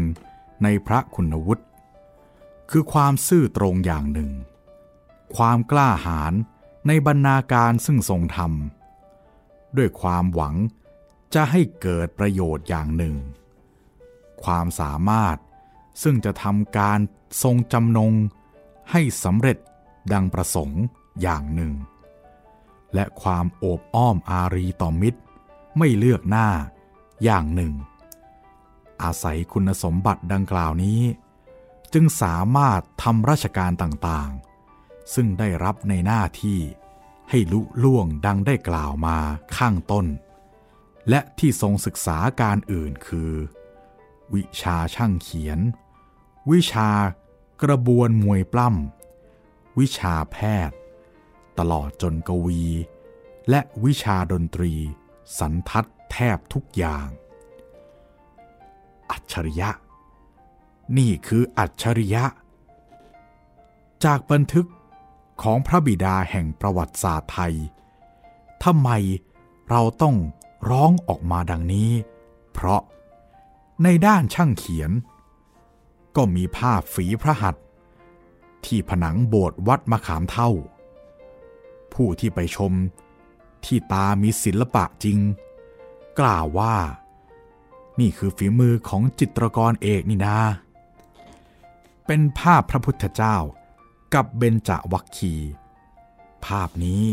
[0.63, 1.65] ในพระคุณวุฒิ
[2.71, 4.31] คือความซื่อตรงอย่างหนึ่ง
[5.37, 6.35] ความกล้าหาญ
[6.87, 8.53] ในบรรณาการซึ่งทรงธรรม
[9.77, 10.57] ด้วยความหวัง
[11.35, 13.17] จะให้เกิดประโยชน์อย่างหนึ่ง
[14.45, 15.37] ความสามารถ
[16.03, 16.99] ซึ่งจะทำการ
[17.43, 18.13] ทรงจำนง
[18.91, 19.59] ให้สำเร็จ
[20.13, 20.83] ดังประสงค์
[21.23, 21.73] อย่างหนึ่ง
[22.95, 25.21] และความโอบอ้อมอารีต่อมิตร
[25.79, 26.49] ไม่เลือกหน้า
[27.25, 27.73] อย่างหนึ่ง
[29.03, 31.01] อาศัยคุณสมบัติดังกล่าวนี้
[31.93, 36.61] จึงสามารถทำราชการต่างๆ ซึ่งได้รับในหน้าที่
[37.31, 39.19] ให้ลุล่วงดังได้กล่าวมา
[39.57, 40.07] ข้างต้น
[41.09, 43.33] และที่ทรงศึกษาการอื่นคือ
[44.35, 45.61] วิชาช่างเขียน
[46.51, 46.91] วิชา
[47.63, 50.37] กระบวนมวยปล้ำวิชาแพ
[50.69, 50.77] ทย์
[51.59, 52.65] ตลอดจนกวี
[53.51, 54.73] และวิชาดนตรี
[55.39, 57.07] สันทัด แทบทุกอย่าง
[59.11, 59.71] อัจฉริยะ
[60.99, 62.25] นี่คืออัจฉริยะ
[64.05, 64.69] จากบันทึก
[65.43, 67.55] ของพระบิดาแห่งประวัติศาสตร์ไทย
[68.65, 68.91] ทำไม
[69.71, 70.17] เราต้อง
[70.71, 71.91] ร้องออกมาดังนี้
[72.53, 72.83] เพราะ
[73.83, 74.91] ในด้านช่างเขียน
[76.17, 77.65] ก็มีภาพฝีพระหัตถ์
[78.65, 80.51] ที่ผนังโบสถ์วัดมะขามเท่า
[81.93, 82.73] ผู้ที่ไปชม
[83.65, 85.19] ที่ตามีศิลปะจริง
[86.19, 86.77] กล่าวว่า
[88.01, 90.39] นี่คือฝีมือของจิตรกรเอกนี่นา
[92.07, 93.37] เป็นภาพพระพุทธเจ้า
[94.15, 95.35] กับเบญจวัคคี
[96.45, 97.05] ภาพนี้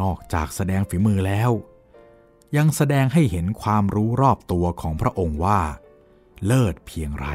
[0.00, 1.50] นอกจากแสดงฝีมือแล้ว
[2.56, 5.60] ยังแสดงให้เห็นความรู้รอบตัวของพระองค์ว่า
[6.46, 7.26] เลิศเพียงไร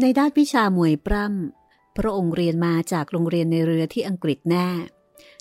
[0.00, 1.59] ในด้านวิชามวยปล้ำ
[1.96, 4.68] พระองค์เรียนมาจากโรงเรียนในเรือที่อังกฤษแน่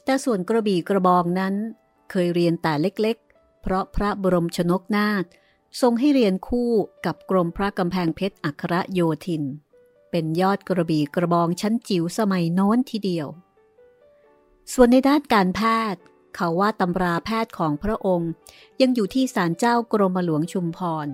[0.03, 1.53] แต่ส่วนกระบี่กระบองนั้น
[2.11, 5.23] เคยเรียนแต่เล็กๆ เพราะพระบรมชนกนาถ
[5.81, 6.71] ทรงให้เรียนคู่
[7.05, 9.43] กับกรมพระกำแพงเพชรอัครโยธิน
[10.11, 13.27] เป็นยอดกระบี่กระบองชั้นจิ๋วสมัยโน้นทีเดียว
[14.73, 15.61] ส่วนในด้านการแพ
[15.93, 16.01] ทย์
[16.35, 18.31] เขาว่าตำราแพทย์ของพระองค์
[18.81, 21.07] ยังอยู่ที่ศาลเจ้ากรมหลวงชุมพร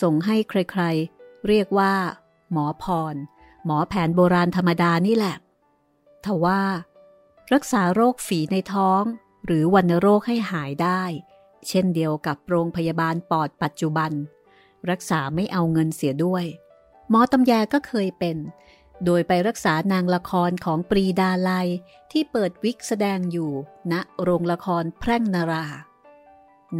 [0.00, 1.94] ส่งให้ใครๆ เรียกว่า
[2.52, 3.14] หมอพร
[3.64, 5.36] หมอแผนโบราณธรรมดานี่แหละ
[6.24, 6.62] ทว่า
[7.52, 9.02] รักษาโรคฝีในท้อง
[9.46, 11.02] หรือวันโรคให้หายได้
[11.68, 14.12] เช่นเดียวกับโรงพยาบาลปอดปัจจุบัน
[14.90, 16.44] รักษาไม่เอาเงินเสียด้วย
[17.10, 18.36] หมอตำแยก็เคยเป็น
[19.04, 21.68] โดยไปรักษานางละครของปรีดาลัย
[22.12, 23.50] ที่เปิดวิกแสดงอยู่
[23.92, 25.64] ณโรงละครแพร่งนารา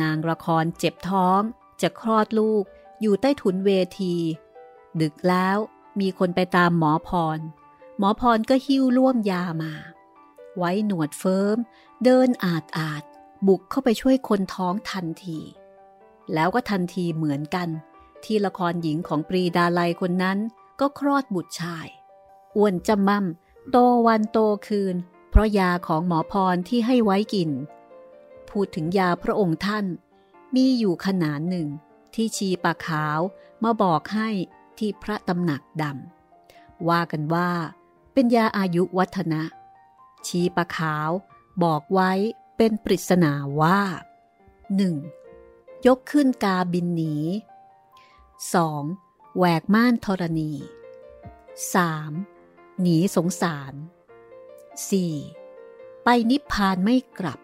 [0.01, 1.41] นางละครเจ็บท้อง
[1.83, 2.65] จะคลอดลูก
[3.01, 4.15] อยู่ใต้ถุนเวที
[5.01, 5.59] ดึกแล้ว
[6.01, 7.39] มีคนไปตามหมอพร
[7.99, 9.73] หมอพรก็หิ้วล่วมยามา
[10.59, 11.59] ไว้หนวดเฟิร์ม
[12.05, 13.03] เดินอาดอาด
[13.47, 15.39] บุกเข้าไปช่วยคนท้องทันที
[16.35, 17.69] แล้วก็ทันทีเหมือนกัน
[18.25, 20.39] ที่ละครหญิงของปรีดาลัยคนนั้น
[20.81, 21.87] ก็คลอดบุตรชาย
[22.57, 23.25] อ้วนจำมั่ม
[23.71, 23.77] โต
[24.07, 24.97] วันโตคืน
[25.31, 27.51] เพราะยาของหมอพรที่ให้ไว้กิน
[28.51, 29.87] พูดถึงยาพระองค์ท่าน
[30.55, 31.69] มีอยู่ขนาดหนึ่ง
[32.15, 33.21] ที่ชีปากขาว
[33.65, 34.29] มาบอกให้
[34.85, 37.51] ที่พระตำหนักดำว่ากันว่า
[38.13, 39.43] เป็นยาอายุวัฒนะ
[40.27, 41.11] ชีปะขาว
[41.63, 42.13] บอกไว้
[42.57, 43.81] เป็นปริศนาว่า
[45.05, 45.87] 1.
[45.87, 47.17] ยกขึ้นกาบินหนี
[48.67, 49.37] 2.
[49.37, 50.53] แหวกม่านธรณี
[52.07, 52.81] 3.
[52.81, 53.75] หนีสงสาร
[54.89, 56.05] 4.
[56.05, 57.41] ไปนิพพานไม่กลับ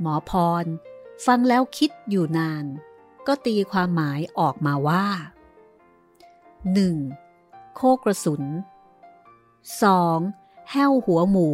[0.00, 0.64] หมอพร
[1.26, 2.64] ฟังแล้วคิดอยู่นาน
[3.26, 5.06] ก็ตีความหมายออกมาว่า
[6.72, 7.74] 1.
[7.74, 8.42] โคกระสุน
[9.92, 10.70] 2.
[10.70, 11.50] แห้วหัวหมู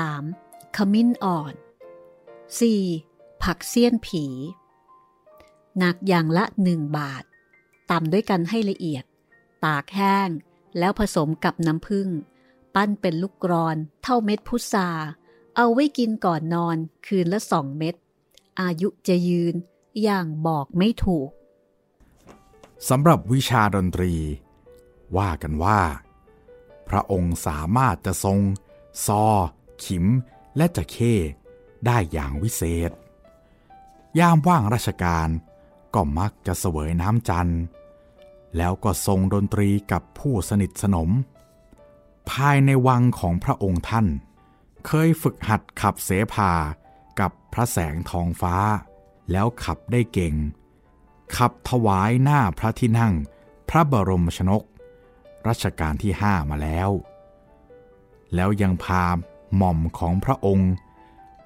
[0.00, 0.76] 3.
[0.76, 1.54] ขมิ้นอ่อน
[2.68, 3.42] 4.
[3.42, 4.24] ผักเสี้ยนผี
[5.78, 7.24] หนักอย่างละหนึ่งบาท
[7.90, 9.04] ตำด้วยกันให้ละเอียด
[9.64, 10.28] ตากแห้ง
[10.78, 12.08] แล้วผสมกับน้ำผึ้ง
[12.74, 14.90] ปั้นเป็นลูกกรอน เท่าเม็ดพุทรา
[15.56, 17.94] เอาไว้กินก่อนนอนคืนละสองเม็ด
[18.60, 19.54] อายุจะยืน
[20.02, 21.28] อย่างบอกไม่ถูก
[22.88, 24.12] สำหรับวิชาดนตรี
[25.16, 25.80] ว่ากันว่า
[26.88, 28.38] พระองค์สามารถจะทรง
[29.06, 29.24] ซอ
[29.84, 30.04] ขิม
[30.56, 31.14] และจะเข้
[31.86, 32.90] ได้อย่างวิเศษ
[34.18, 35.28] ยามว่างราชการ
[35.94, 37.62] ก็มักจะเสวยน้ำจันทร์
[38.56, 41.10] แล้วก็ทรงดนตรีกับผู้สนิทสนม
[42.30, 44.06] ภายในวังของพระองค์ท่าน
[44.86, 46.52] เคยฝึกหัดขับเสภา
[47.20, 48.56] กับพระแสงทองฟ้า
[49.32, 50.34] แล้วขับได้เก่ง
[51.36, 53.14] ขับถวายหน้าพระที่นั่ง
[53.68, 54.62] พระบรมชนก
[55.48, 56.90] รัชกาลที่ห้ามาแล้ว
[58.34, 59.04] แล้วยังพา
[59.56, 60.72] หม่อมของพระองค์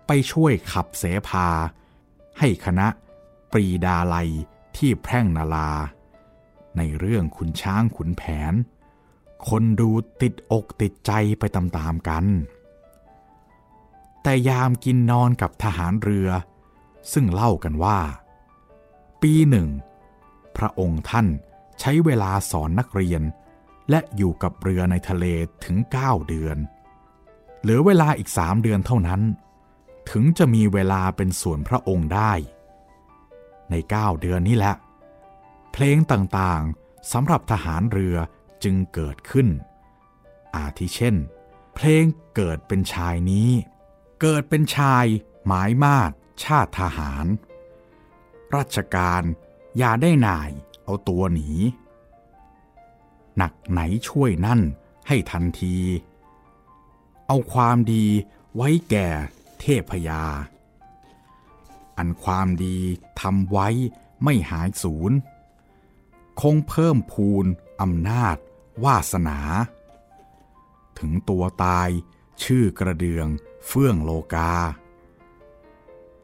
[0.06, 1.48] ไปช่วยขับเสภา
[2.38, 2.86] ให้คณะ
[3.52, 4.30] ปรีดาลัย
[4.76, 5.70] ที่แพร่งนาลา
[6.76, 8.54] ในเรื่องขุนช้างขุนแผน
[9.48, 9.90] คนดู
[10.20, 12.24] ติดอกติดใจไปตามๆกัน
[14.22, 16.28] แต่ยามกินนอนกับทหารเรือ
[17.12, 17.98] ซึ่งเล่ากันว่า
[19.22, 19.68] ปีหนึ่ง
[20.56, 21.26] พระองค์ท่าน
[21.80, 23.22] ใช้เวลาสอนนักเรียน
[23.90, 25.24] และอยู่กับเรือในทะเล
[25.64, 26.56] ถึง 9 เดือน
[27.62, 29.22] เหลือเวลาอีกสามเดือนเท่านั้น
[30.10, 32.32] ถึงจะมีเวลาเป็นส่วนพระองค์ได้
[33.70, 34.74] ใน 9 เดือนนี้แหละ
[35.72, 38.16] เพลงต่างๆสำหรับทหารเรือ
[38.64, 39.48] จึงเกิดขึ้น
[40.56, 41.16] อาทิเช่น
[41.74, 42.04] เพลง
[42.36, 43.50] เกิดเป็นชายนี้
[44.20, 45.04] เกิดเป็นชาย
[45.46, 46.10] หมายมาด
[46.44, 47.26] ชาติทหาร
[48.56, 49.22] ราชการ
[49.78, 50.50] อย่าได้นาย
[50.84, 51.50] เอาตัวหนี
[53.36, 54.60] หนักไหนช่วยนั่น
[55.08, 55.76] ให้ทันที
[57.26, 58.06] เอาความดี
[58.56, 59.08] ไว้แก่
[59.60, 60.22] เทพยา
[61.96, 62.78] อันความดี
[63.20, 63.68] ทำไว้
[64.24, 65.12] ไม่หายสูญ
[66.40, 67.46] คงเพิ่มพูน
[67.80, 68.36] อำนาจ
[68.84, 69.38] วาสนา
[70.98, 71.88] ถึงตัวตาย
[72.42, 73.26] ชื่อกระเดือง
[73.66, 74.52] เฟื่องโลกา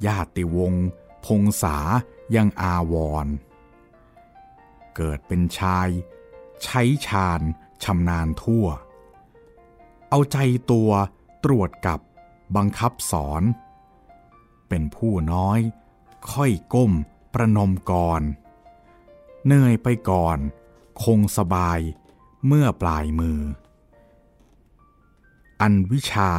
[0.07, 0.75] ญาติวง
[1.25, 1.77] พงษา
[2.37, 3.27] ยังอาวร
[4.97, 5.89] เกิดเป็นชาย
[6.65, 7.41] ใช้ชาญ
[7.83, 8.67] ชำนาญทั่ว
[10.09, 10.39] เอาใจ
[10.71, 10.91] ตัว
[11.45, 12.01] ตรวจกับ
[12.57, 13.43] บังคับสอน
[14.69, 15.61] เป็นผู้น้อย
[16.33, 16.93] ค่อยก้ม
[17.35, 18.23] ประนมก่อน
[19.45, 20.39] เหนื่อยไปก่อน
[21.03, 21.81] คงสบาย
[22.47, 23.41] เมื่อปลายมือ
[25.61, 26.31] อันวิชา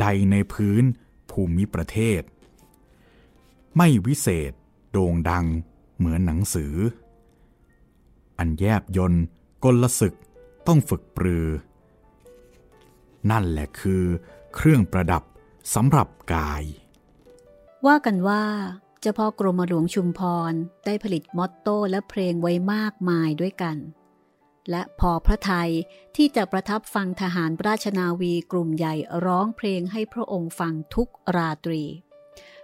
[0.00, 0.82] ใดในพื้น
[1.30, 2.22] ภูมิประเทศ
[3.76, 4.52] ไม่วิเศษ
[4.92, 5.46] โด่งดัง
[5.96, 6.74] เหมือนหนังสือ
[8.38, 9.14] อันแยบยน
[9.64, 10.14] กลศึก
[10.66, 11.46] ต้องฝึกปรือ
[13.30, 14.04] นั่นแหละคือ
[14.54, 15.22] เครื่องประดับ
[15.74, 16.62] สำหรับกาย
[17.86, 18.44] ว่ากันว่า
[19.00, 20.52] เจ้าพ่อกรมหลวงชุมพร
[20.86, 23.76] ได้ผลิตมอตโต้และเพลงไว้มากมายด้วยกัน
[24.70, 25.70] และพอพระไทย
[26.16, 31.82] ที่จะประทับฟังทหารราชนาวีกลุ่มใหญ่ร้องเพลงให้พระองค์ฟังทุกราตรี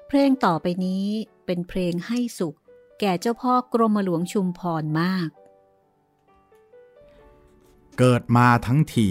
[0.06, 1.06] เพลงต่อไปนี้
[1.46, 2.56] เป็นเพลงให้สุข
[3.00, 5.28] แก่เจ้าพ่อกรมหลวงชุมพรมาก
[7.98, 9.10] เกิดมาทั้งที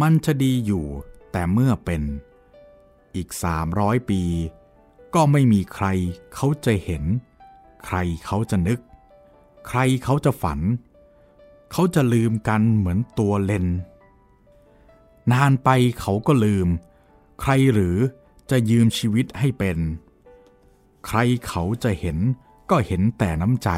[0.00, 0.86] มันจะดีอยู่
[1.32, 2.02] แต่เมื่อเป็น
[3.16, 4.22] อีกสามร้อยปี
[5.14, 5.86] ก็ไม่มีใคร
[6.34, 7.04] เขาจะเห็น
[7.84, 7.96] ใคร
[8.26, 8.80] เขาจะนึก
[9.68, 10.60] ใครเขาจะฝัน
[11.72, 13.66] เขาจะลืมกันเหมือนตัวเลน
[15.32, 15.68] นานไป
[16.00, 16.68] เขาก็ลืม
[17.40, 17.96] ใครหรือ
[18.50, 19.78] จะยืมชีวิตให้เป็น
[21.06, 22.18] ใครเขาจะเห็น
[22.70, 23.70] ก็เห็นแต่น้ำใจ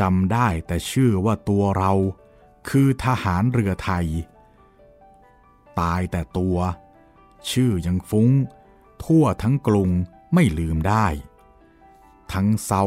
[0.00, 1.92] จำได้แต่ชื่อว่าตัวเรา
[2.68, 4.06] คือทหารเรือไทย
[5.80, 6.56] ตายแต่ตัว
[7.50, 8.30] ชื่อยังฟุ้ง
[9.04, 9.90] ทั่วทั้งกรุง
[10.34, 11.06] ไม่ลืมได้
[12.32, 12.84] ทั้งเซา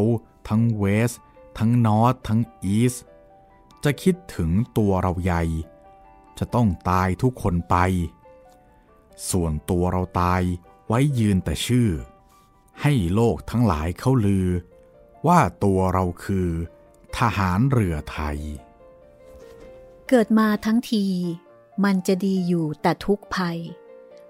[0.50, 1.12] ทั้งเวส
[1.58, 2.96] ทั้งนอททั้งอีส
[3.84, 5.44] จะคิดถึงตัวเราใหญ่
[6.38, 7.76] จะต้องตายทุกคนไป
[9.30, 10.42] ส่วนตัวเราตาย
[10.88, 11.90] ไว้ยืนแต่ชื่อ
[12.82, 14.48] ให้โลกทั้งหลายเขาลือ
[15.28, 16.50] ว่าตัวเราคือ
[17.18, 18.40] ทหารเรือไทย
[20.08, 21.06] เกิดมาทั้งที
[21.84, 23.60] มันจะดีอยู่แต่ทุกภัย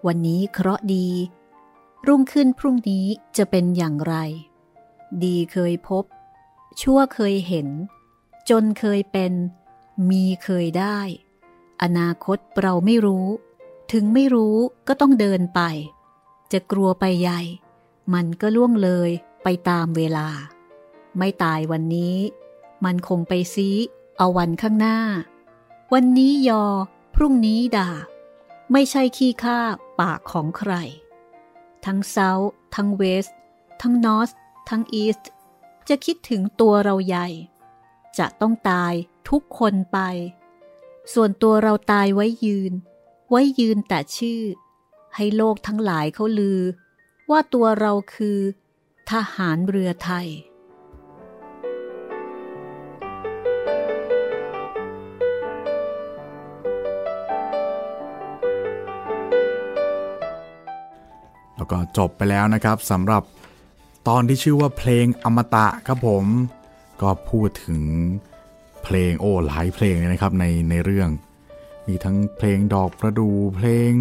[0.06, 1.08] วันนี้เคราะดี
[2.08, 3.06] รุ่งขึ้นพรุ่งนี้
[3.38, 4.16] จะเป็นอย่างไร
[5.24, 6.04] ดีเคยพบ
[6.82, 7.68] ชั่วเคยเห็น
[8.50, 9.34] จนเคยเป็น
[10.10, 11.00] มีเคยได้
[11.84, 13.28] อนาคตเราไม่รู้
[13.92, 14.56] ถึงไม่รู้
[14.88, 15.62] ก็ต้องเดินไป
[16.52, 17.42] จะกลัวไปใหญ่
[18.14, 19.10] มันก็ล่วงเลย
[19.44, 20.28] ไปตามเวลา
[21.18, 22.18] ไม่ตายวันนี้
[22.86, 23.70] มันคงไปซี
[24.18, 25.00] เอาวันข้างหน้า
[25.94, 26.64] วันนี้ยอ
[27.16, 27.92] พรุ่งนี้ด่า
[28.72, 29.60] ไม่ใช่ขี้ข้า
[30.00, 30.74] ปากของใคร
[31.86, 33.26] ทั้งเซาท์ทั้งเวส
[33.82, 34.30] ทั้งนอร์ท
[34.70, 35.30] ทั้งอีสต์
[35.90, 37.28] จะคิดถึงตัวเราใหญ่
[38.18, 38.94] จะต้องตาย
[39.30, 40.00] ทุกคนไป
[41.14, 42.74] ส่วนตัวเราตายไว้ยืน
[43.30, 44.42] ไว้ยืนแต่ชื่อ
[45.16, 46.62] ให้โลกทั้งหลายเขาลือ
[47.32, 48.38] ว่าตัวเราคือ
[49.12, 50.28] ทหารเรือไทย
[61.56, 63.24] แล้วก็จบไปแล้วนะครับสำหรับ
[64.08, 66.26] ตอนที่ชื่อว่าเพลงอมตะครับผม
[67.02, 67.82] ก็พูดถึง
[68.84, 71.10] เพลงโอ้หลายเพลงเลยนะครับในในเรื่อง
[71.88, 73.92] มีทั้งเพลงดอกประดูเพลง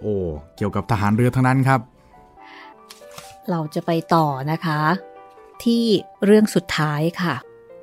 [0.00, 0.14] โอ้
[0.56, 1.80] เกี่ยวกับทหารเรือทั้งนั้นครับ
[3.50, 4.80] เราจะไปต่อนะคะ
[5.64, 5.84] ที่
[6.24, 7.34] เรื่องสุดท้ายค่ะ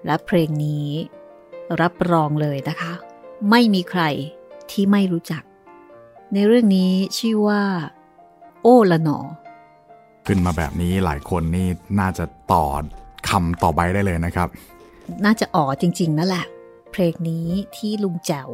[0.05, 0.89] และเพลงนี้
[1.81, 2.93] รับรองเลยนะคะ
[3.49, 4.03] ไม่มีใคร
[4.71, 5.43] ที่ไม่รู้จัก
[6.33, 7.61] ในเรื่องนี้ชื่อว่า
[8.61, 9.19] โอละหนอ
[10.27, 11.67] ขึ้นมาแบบนี้หลายคนนี่
[11.99, 12.65] น่าจะต่อ
[13.29, 14.47] คำต่อไปได้เลยนะครับ
[15.25, 16.45] น่าจะอ๋อจริง ๆ นั่นแหละ
[16.91, 17.47] เพลงนี้
[17.77, 18.51] ที่ลุงแจ๋ว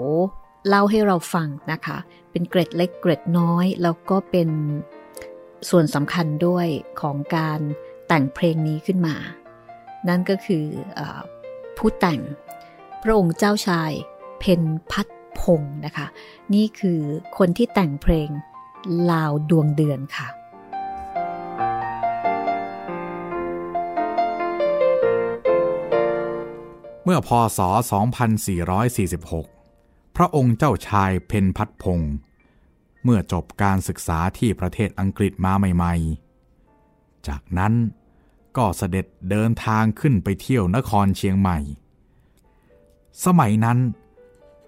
[0.68, 1.98] เล่าให้เราฟังนะคะ
[2.32, 4.50] เป็นเกร็ดเล็กเกร็ดน้อย แล้วก็เป็น
[5.70, 6.68] ส่วนสำคัญด้วย
[7.02, 7.60] ของการ
[8.08, 9.16] แต่งเพลงนี้ขึ้นมา
[10.08, 10.66] นั่นก็คือ
[11.00, 11.02] อ
[11.78, 12.22] ผู้แต่ง
[13.04, 13.92] พระองค์เจ้าชาย
[14.40, 15.08] เพนพัฒ
[15.40, 16.08] พงศ์นะคะ
[16.54, 17.00] นี่คือ
[17.38, 18.30] คนที่แต่งเพลง
[19.12, 20.28] ลาวดวงเดือนค่ะ
[27.04, 27.60] เมื่อพศ
[29.24, 32.14] 2446 พระองค์เจ้าชายเพนพัฒพงศ์
[33.04, 37.74] เมื่อจบการศึกษาที่ประเทศอังกฤษมาใหม่ๆ จากนั้น
[38.58, 41.58] ก็เสด็จเดินทางขึ้นไปเที่ยวนครเชียงใหม่
[43.26, 43.80] สมัยนั้น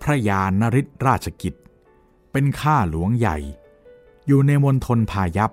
[0.02, 1.54] พระยานริศราชกิจ
[2.32, 3.38] เป็นข้าหลวงใหญ่
[4.28, 5.52] อยู่ในมณฑลพายัพ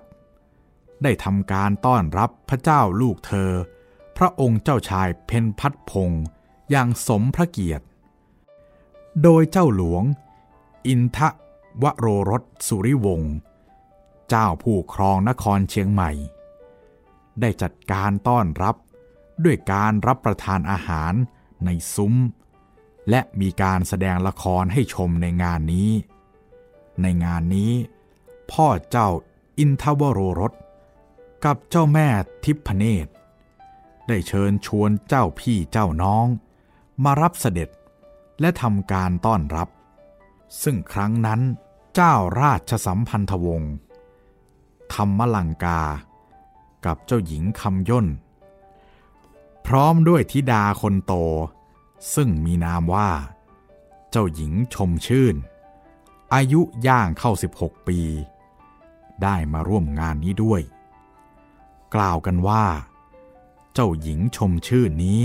[1.03, 3.51] ได้ทำการต้อนรับพระเจ้าลูกเธอ
[4.17, 6.23] พระองค์เจ้าชายเพนพัฒพงศ์
[6.71, 7.85] อย่างสมพระเกียรติ
[9.23, 10.03] โดยเจ้าหลวง
[10.87, 11.29] อินทะ
[11.83, 13.35] วโรรสสุริวงศ์
[14.29, 16.11] เจ้าผู้ครองนครเชียงใหม่
[17.41, 18.75] ได้จัดการต้อนรับ
[19.43, 21.13] ด้วยการรับประทานอาหาร
[21.65, 22.13] ในซุ้ม
[23.09, 25.91] และมีการแสดงละครให้ชมในงานนี้
[27.01, 27.73] ในงานนี้
[28.51, 29.09] พ่อเจ้า
[29.57, 30.53] อินทวโรรส
[31.45, 32.07] กับเจ้าแม่
[32.43, 33.11] ทิพเนตร
[34.07, 36.27] ได้เชิญชวนเจ้าพี่เจ้าน้อง
[37.03, 37.69] มารับเสด็จ
[38.41, 39.69] และทำการต้อนรับ
[40.63, 41.41] ซึ่งครั้งนั้น
[41.97, 43.73] เจ้าราชสัมพันธวงศ์
[44.93, 45.81] ธรรมลังกา
[46.85, 48.07] กับเจ้าหญิงคำย่น
[49.65, 51.13] พร้อมด้วยธิดาคนโต
[52.15, 53.09] ซึ่งมีนามว่า
[54.11, 55.35] เจ้าหญิงชมชื่น
[56.33, 57.99] อายุย่างเข้า 16 ปี
[59.21, 60.61] ได้มาร่วมงานนี้ด้วย
[61.95, 62.65] กล่าวกันว่า
[63.73, 65.21] เจ้าหญิงชมชื่นนี้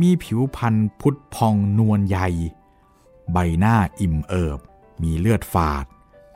[0.00, 2.28] มีผิวพรรณพุทธพองนวลใหญ่
[3.32, 4.60] ใบหน้าอิ่มเอิบ
[5.02, 5.84] มีเลือดฝาด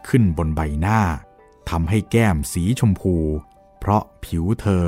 [0.08, 1.00] ขึ้นบนใบหน้า
[1.70, 3.16] ทำให้แก้มสีชมพู
[3.78, 4.86] เพราะผิวเธอ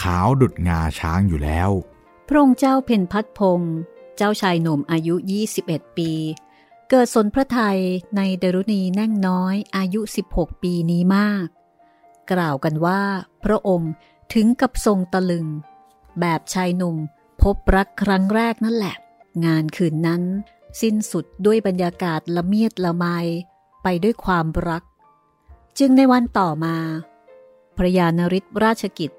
[0.00, 1.70] ขาวดุดงาช้างอยู่แล้ว
[2.28, 3.74] พระองค์เจ้าเพนพัฒพงศ์
[4.16, 5.14] เจ้าชายหนุ่มอายุ
[5.56, 6.10] 21 ปี
[6.90, 7.80] เกิดสนพระไทย
[8.16, 10.00] ในดรุณีแน่งน้อยอายุ
[10.30, 11.46] 16 ปีนี้มาก
[12.32, 13.02] กล่าวกันว่า
[13.44, 13.92] พระองค์
[14.32, 15.46] ถึงกับทรงตะลึง
[16.20, 16.96] แบบชายหนุ่ม
[17.42, 18.96] พบรักครั้งแรกนั่นแหละ
[19.44, 20.22] งานคืนนั้น
[20.80, 23.04] สิ้นสุดด้วยบรรยากาศละเมียดละไม
[23.82, 24.82] ไปด้วยความรัก
[25.78, 26.76] จึงในวันต่อมา
[27.76, 29.10] พระยานริศราชกิจ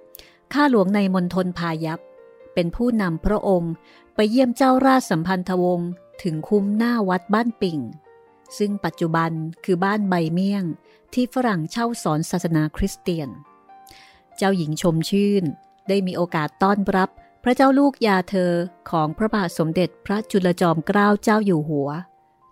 [0.54, 2.00] ข้าหลวงในมณฑลพายัพ
[2.54, 3.74] เป็นผู้นำพระองค์
[4.16, 5.90] ไปเยี่ยมเจ้าราชสัมพันธวงศ์
[6.24, 7.80] ถึงคุ้มหน้าวัดบ้านปิ่ง
[8.58, 9.32] ซึ่งปัจจุบัน
[9.64, 10.64] คือบ้านใบเมี่ยง
[11.14, 13.30] ที่ฝรั่งเช่าสอนศาสนาคริสเตียน
[14.38, 15.44] เจ้าหญิงชมชื่น
[15.88, 17.10] ได้มีโอกาสต้อนรับ
[17.48, 18.54] พระเจ้าลูกยาเธอ
[18.92, 21.90] ของพระบาทสมเด็จพระจุลจอมเกล้าเจ้าอยู่หัว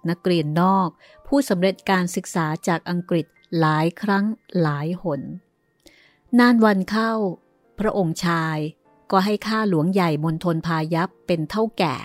[0.09, 0.89] นักเรียนนอก
[1.27, 3.25] ผู้สำเร็จการศึกษาจากอังกฤษ
[3.59, 4.25] หลายครั้ง
[4.61, 5.21] หลายหน
[6.39, 7.13] นานวันเข้า
[7.79, 8.57] พระองค์ชาย
[9.11, 11.95] ก็ให้ข้าหลวงใหญ่มนทนพายัพเป็นเท่าแก่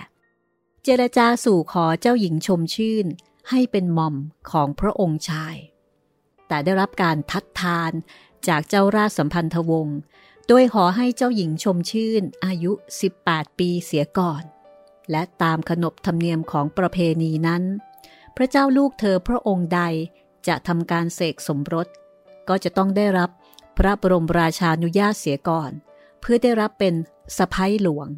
[0.85, 3.07] เจรจาสู่ขอเจ้าหญิงชมชื่น
[3.51, 4.17] ให้เป็นหม่อม
[4.51, 5.57] ของพระองค์ชาย
[6.49, 7.93] แต่ได้รับการทัดทาน
[8.49, 9.99] จากเจ้าราชสัมพันธวงศ์
[10.49, 12.73] โดยขอให้เจ้าหญิงชมชื่นอายุ
[13.15, 14.43] 18 ปีเสียก่อน
[15.11, 17.63] และตามขนบธรรมเนียมของประเพณีนั้น
[18.37, 19.81] พระเจ้าลูกเธอพระองค์ใด
[20.49, 21.87] จะทำการเสกสมรส
[22.49, 23.31] ก็จะต้องได้รับ
[23.79, 25.71] พระบรมราชานุญาตเสียก่อน
[26.21, 26.95] เพื่อได้รับเป็น
[27.37, 28.09] สะพ้ยหลวง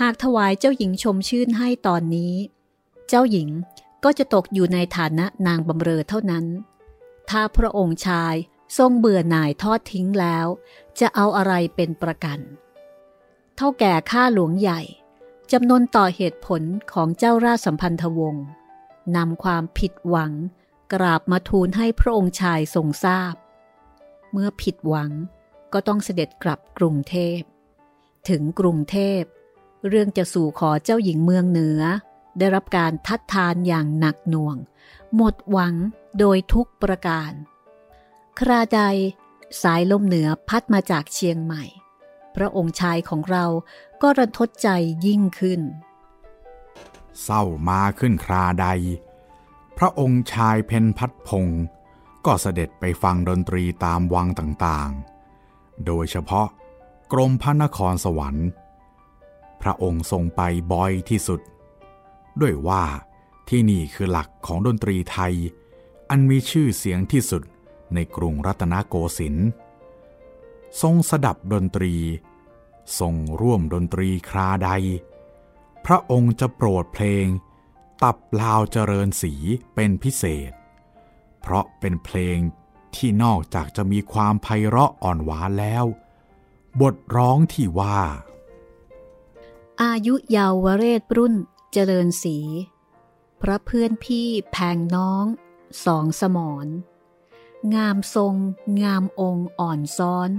[0.00, 2.34] หากถวายเจ้าหญิงชมชื่นให้ตอนนี้
[3.08, 3.48] เจ้าหญิง
[4.04, 6.44] ก็จะตกอยู่ในฐานะนางบำเรอเท่านั้น
[7.30, 8.34] ถ้าพระองค์ชาย
[8.78, 10.46] ทรงเบื่อหน่ายทอดทิ้งแล้ว
[11.00, 12.38] จะเอาอะไรเป็นประกัน
[13.56, 14.80] เท่าแก่ข้าหลวงใหญ่
[15.52, 16.62] จำนวนต่อเหตุผล
[16.92, 18.46] ของเจ้าราชสัมพันธวงศ์
[19.16, 20.32] นำความผิดหวัง
[20.92, 23.34] กราบมาทูลให้พระองค์ชายทรงทราบ
[24.32, 25.10] เมื่อผิดหวัง
[25.72, 27.40] ก็ต้องเสด็จกลับกรุงเทพ
[28.28, 29.22] ถึงกรุงเทพ
[29.88, 31.80] เรื่องจะสู่ขอเจ้าหญิงเมืองเหนือ
[32.38, 34.56] ได้รับการทัดทานอย่างหนักหน่วง
[35.16, 35.74] หมดหวัง
[36.18, 37.32] โดยทุกประการ
[38.38, 38.80] คราใด
[39.62, 41.64] สายลมเหนือพัดมาจากเชียงใหม่
[42.36, 43.44] พระองค์ชายของเรา
[44.02, 44.68] ก็ระทดใจ
[45.06, 45.60] ยิ่งขึ้น
[47.22, 48.66] เศร้ามาขึ้นคราใด
[49.78, 51.62] พระองค์ชายเพนพัดพงศ์
[52.26, 56.48] ก็เสด็จไปฟังดนตรีตามวังต่างๆ โดยเฉพาะ
[57.12, 58.48] กรมพระนครสวรรค์
[59.62, 60.40] พระองค์ทรงไป
[60.72, 61.40] บ่อยที่สุด
[62.40, 62.84] ด้วยว่า
[63.48, 65.34] ที่นี่คือหลักของดนตรีไทย
[66.10, 67.42] อันมีชื่อเสียงที่สุด
[67.96, 69.48] ในกรุงรัตนโกสินทร์
[70.80, 71.94] ทรงสดับดนตรี
[72.98, 74.70] ทรงร่วมดนตรีคราใด
[75.84, 77.26] พระองค์จะโปรดเพลง
[78.02, 79.34] ตับลาวเจริญสี
[79.74, 80.52] เป็นพิเศษ
[81.40, 82.38] เพราะเป็นเพลง
[82.96, 85.84] ที่นอกจากจะมีความไพเราะอ่อนหวานแล้ว
[86.80, 88.00] บทร้องที่ว่า
[89.82, 91.34] อายุเยาวเรศรุ่น
[91.72, 92.38] เจริญสี
[93.40, 95.24] พระเพื่อนพี่แพงน้อง
[95.84, 96.66] สองสมอน
[97.74, 98.34] งามทรง
[98.82, 100.30] งามองค์อ่อนซ้อน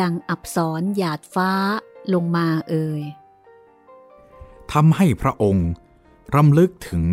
[0.00, 1.52] ดังอับสรหยาดฟ้า
[2.14, 3.02] ลงมาเอ่ย
[4.72, 5.68] ทำให้พระองค์
[6.36, 7.04] รำลึกถึง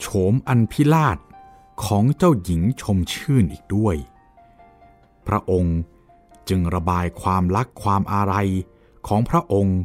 [0.00, 1.18] โฉมอันพิลาศ
[1.84, 3.96] ของเจ้าหญิงชมชื่นอีกด้วย
[5.26, 5.78] พระองค์
[6.48, 8.48] จึงระบายความรักความอาลัย
[9.06, 9.78] ของพระองค์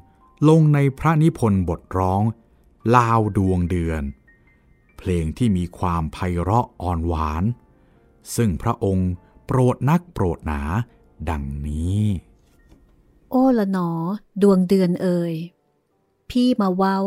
[0.49, 2.23] ลงในพระนิพนธ์บทร้อง
[2.95, 4.03] ลาวดวงเดือน
[4.97, 7.43] เพลงที่มีความไพเราะอ่อนหวาน
[8.35, 9.11] ซึ่งพระองค์
[9.45, 10.61] โปรดนักโปรดหนา
[11.29, 12.01] ดังนี้
[13.31, 13.89] โอ้ละหนอ
[14.41, 15.33] ดวงเดือนเอ่ย
[16.29, 16.97] พี่มาเว้า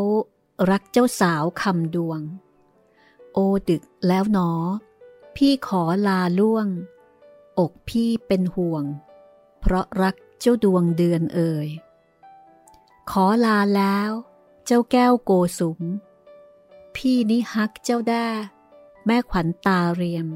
[0.69, 2.19] รักเจ้าสาวคำดวง
[3.33, 3.39] โอ
[3.69, 4.51] ดึกแล้วหนอ
[5.35, 6.67] พี่ขอลาล่วง
[7.59, 8.83] อกพี่เป็นห่วง
[9.59, 11.67] เพราะรักเจ้าดวงเดือนเอ่ย
[13.11, 14.11] ขอลาแล้ว
[14.65, 15.81] เจ้าแก้วโกสุม
[16.95, 18.27] พี่นี่ฮักเจ้าแด้
[19.05, 20.27] แม่ขวัญตาเรียม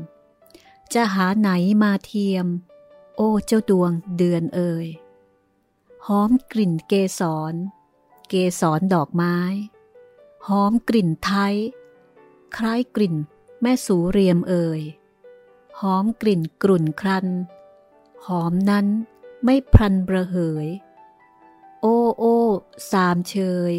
[1.00, 1.52] จะหาไหน
[1.84, 2.48] มาเทียม
[3.16, 4.88] โอ้เจ้าดวงเดือนเอ่ย
[6.08, 7.22] หอมกลิ่นเกส
[7.52, 7.54] ร
[8.30, 9.38] เกสรดอกไม้
[10.48, 11.56] หอมกลิ่นไทย
[12.56, 13.16] คล้ายกลิ่น
[13.62, 14.82] แม่สูเรียมเอ่ย
[15.80, 17.28] หอมกลิ่นกรุ่นครัน
[18.28, 18.88] หอมนั้น
[19.44, 20.36] ไม่พรันประเห
[20.66, 20.68] ย
[21.82, 22.38] โอ้โอ้
[22.92, 23.36] สามเช
[23.70, 23.72] ย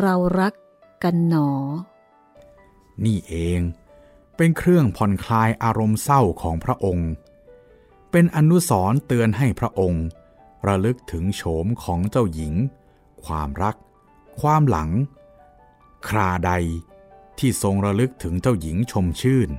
[0.00, 0.54] เรารัก
[1.02, 1.50] กันหนอ
[3.04, 3.60] นี่เอง
[4.40, 7.10] เป็นเครื่องผ่อนคลายอารมณ์เศร้าของพระองค์
[8.10, 10.04] เป็นอนุสรเตือนให้พระองค์
[10.66, 12.54] ระลึกถึงโฉมของเจ้าหญิง
[13.24, 13.76] ความรัก
[14.40, 14.90] ความหลัง
[16.08, 16.52] คราใด
[17.38, 19.50] ที่ทรงระลึกถึงเจ้าหญิงชมชื่น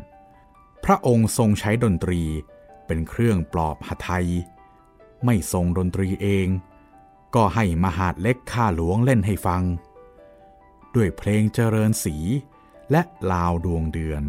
[0.85, 2.21] พระองค์ทรงใช้ดนตรี
[2.85, 4.27] เป็นเครื่องปลอบหทัย
[5.25, 6.47] ไม่ทรงดนตรีเอง
[7.35, 9.63] ก็ให้มหาดเล็กข้าหลวงเล่นให้ฟัง
[10.95, 12.15] ด้วยเพลงเจริญสี
[12.91, 13.01] และ
[13.31, 14.23] ลาวดวงเดือน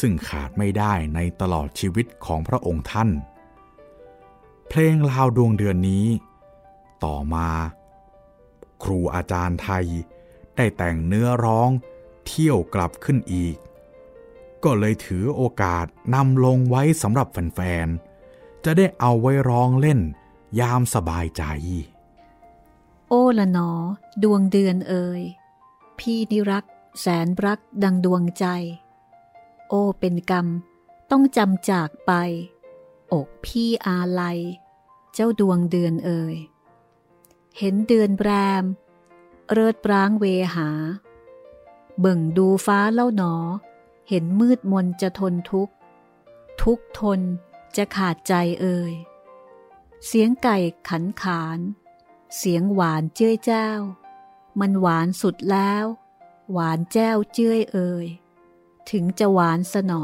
[0.00, 3.10] ซึ่งขาดไม่ได้ในตลอดชีวิตของพระองค์ท่าน
[4.68, 6.06] เพลงลาวดวงเดือนนี้
[7.04, 7.48] ต่อมา
[8.82, 9.86] ครูอาจารย์ไทย
[10.56, 11.70] ได้แต่งเนื้อร้อง
[12.26, 13.56] เที่ยวกลับขึ้นอีก
[14.64, 20.00] ก็เลยถือโอกาสนำลงไว้สำหรับแฟนๆ จะได้เอาไว้ร้องเล่น
[20.60, 21.44] ยามสบายใจ
[23.08, 23.70] โอ้ละหนอ
[24.22, 25.22] ดวงเดือนเอ่ย
[25.98, 26.64] พี่นิรัก
[27.00, 28.46] แสนรักดังดวงใจ
[29.68, 30.46] โอ้เป็นกรรม
[31.10, 32.12] ต้องจำจากไป
[33.12, 34.38] อกพี่อาลัย
[35.14, 36.36] เจ้าดวงเดือนเอ่ย
[37.58, 38.30] เห็นเดือนแร
[38.62, 38.64] ม
[39.52, 40.68] เริดปรางเวหา
[42.00, 43.34] เบิ่งดูฟ้าเล่าหนอ
[44.08, 45.74] เห็นมืดมนจะทนทุกข์
[46.62, 47.20] ทุกทน
[47.76, 48.92] จะขาดใจเอ่ย
[50.06, 50.56] เสียงไก่
[50.88, 51.58] ขันขาน
[52.36, 53.68] เสียงหวานเจ้ยเจ้า
[54.60, 55.84] มันหวานสุดแล้ว
[56.52, 58.06] หวานแจ้วเจ้ยเอ่ย
[58.92, 60.02] ถึงจะหวานสนอ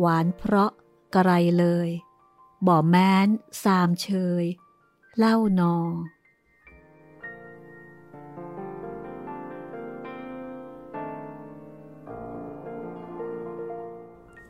[0.00, 0.70] หวานเพราะ
[1.14, 1.88] กระไรเลย
[2.66, 3.28] บ่แม้น
[3.64, 4.08] สามเช
[4.42, 4.44] ย
[5.18, 5.76] เล่านอ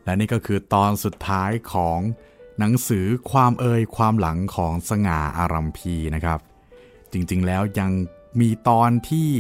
[0.05, 1.99] และนี่ก็คือตอนสุดท้ายของ
[2.59, 6.41] หนังสือความเอ่ยความหลังของสง่าอารัมพีนะครับ
[7.13, 7.91] จริงๆแล้วยัง
[8.41, 9.31] มีตอนที่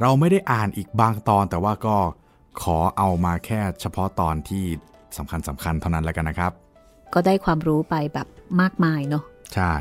[0.00, 1.96] เราไม่ได้อ่านอีกบางตอนแต่ว่าก็
[2.60, 4.64] ขอเอามาแค่เฉพาะตอนที่
[5.16, 6.52] สำคัญสำคัญเท่านั้นแล้วกันนะครับ
[7.14, 8.28] ก็ได้ความรู้ไปแบบ
[8.60, 9.24] มากมายเนาะ
[9.54, 9.74] ใช่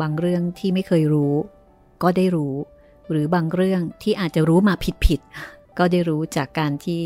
[0.00, 1.34] บางเรื่องที่ไม่เคยรู้
[2.02, 2.54] ก็ได้รู้
[3.10, 4.74] หรือบางเรื่องที่อาจจะรู้มา
[5.06, 7.04] ผิดๆก็ได้รู้จากการที่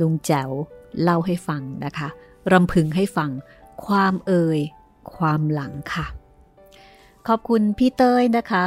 [0.00, 0.50] ลุงแจ๋ว
[1.02, 2.08] เล่าให้ฟังนะคะ
[2.52, 3.30] รำพึงให้ฟัง
[3.86, 4.60] ความเอ่ย
[5.16, 6.06] ความหลังค่ะ
[7.28, 8.64] ขอบคุณพี่เต้ยนะคะ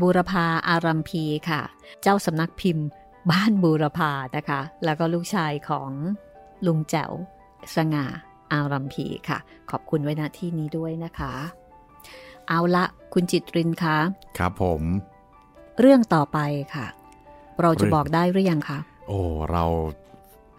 [0.00, 1.60] บูรพาอารัมพีค่ะ
[2.02, 2.86] เจ้าสำนักพิมพ์
[3.30, 5.90] บ้านบูรพานะคะ แล้วก็ลูกชายของ
[6.66, 7.12] ลุงแจ๋ว
[7.76, 8.06] สง่า
[8.52, 9.38] อารัมพีค่ะ
[9.70, 11.32] ขอบคุณไว้ณที่นี้ด้วยนะคะ
[12.48, 13.96] เอาละคุณจิตรินคะ
[14.38, 14.82] ครับผม
[15.80, 16.38] เรื่องต่อไป
[16.74, 16.86] ค่ะ
[17.60, 19.20] เราจะเรื่องบอกได้หรือยังคะโอ้
[19.52, 19.64] เรา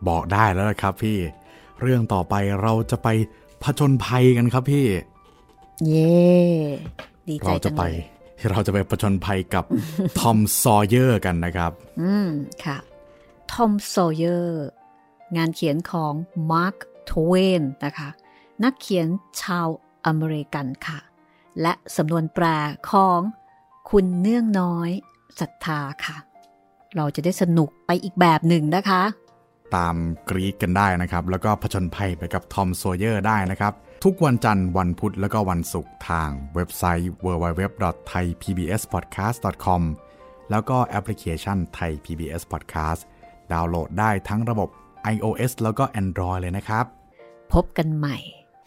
[0.10, 1.18] บอกได้แล้วนะครับพี่
[1.82, 3.08] เรื่องต่อไปเราจะไป
[3.64, 4.86] ผจญภัยกันครับพี่
[5.88, 6.20] เย่
[7.28, 8.04] ดีใจเราจะงไปเลย
[8.50, 9.66] เราจะไปผจญภัยกับ
[10.20, 11.72] ทอมโซเยอร์กันนะครับ
[12.02, 12.30] อืม
[12.66, 12.78] ค่ะ
[13.52, 14.68] ทอมโซเยอร์
[15.38, 16.14] งานเขียนของ
[16.52, 16.76] มาร์ค
[17.10, 18.10] ทเวนนะคะ
[18.64, 19.08] นักเขียน
[19.42, 19.68] ชาว
[20.06, 21.00] อเมริกันค่ะ
[21.62, 22.46] และสำนวนแปล
[22.90, 23.20] ของ
[23.90, 24.90] คุณเนื่องน้อย
[25.40, 26.18] ศรัทธาค่ะ
[26.96, 29.02] เราจะได้สนุกไปอีกแบบหนึ่งนะคะ
[29.76, 29.96] ตาม
[30.30, 33.74] คลิกกันได้นะครับ แล้วก็ผจญภัยไปกับทอมโซเยอร์ได้นะครับ
[34.06, 39.82] ทุกวันจันทร์วันพุธแล้วก็วันศุกร์ทางเว็บไซต์ www.thaipbspodcast.com
[40.52, 43.02] แล้วก็แอปพลิเคชัน Thai PBS Podcast
[43.52, 44.70] ดาวน์โหลดได้ทั้งระบบ
[45.14, 46.86] iOS แล้วก็ Android เลยนะครับ
[47.54, 48.18] พบกันใหม่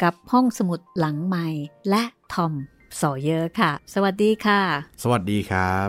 [0.02, 1.48] กับห้องสมุดหลังไมค์
[1.90, 2.02] และ
[2.34, 2.52] ทอม
[2.96, 4.60] โซเยอร์ค่ะ สวัสดีค่ะ
[5.02, 5.88] สวัสดีครับ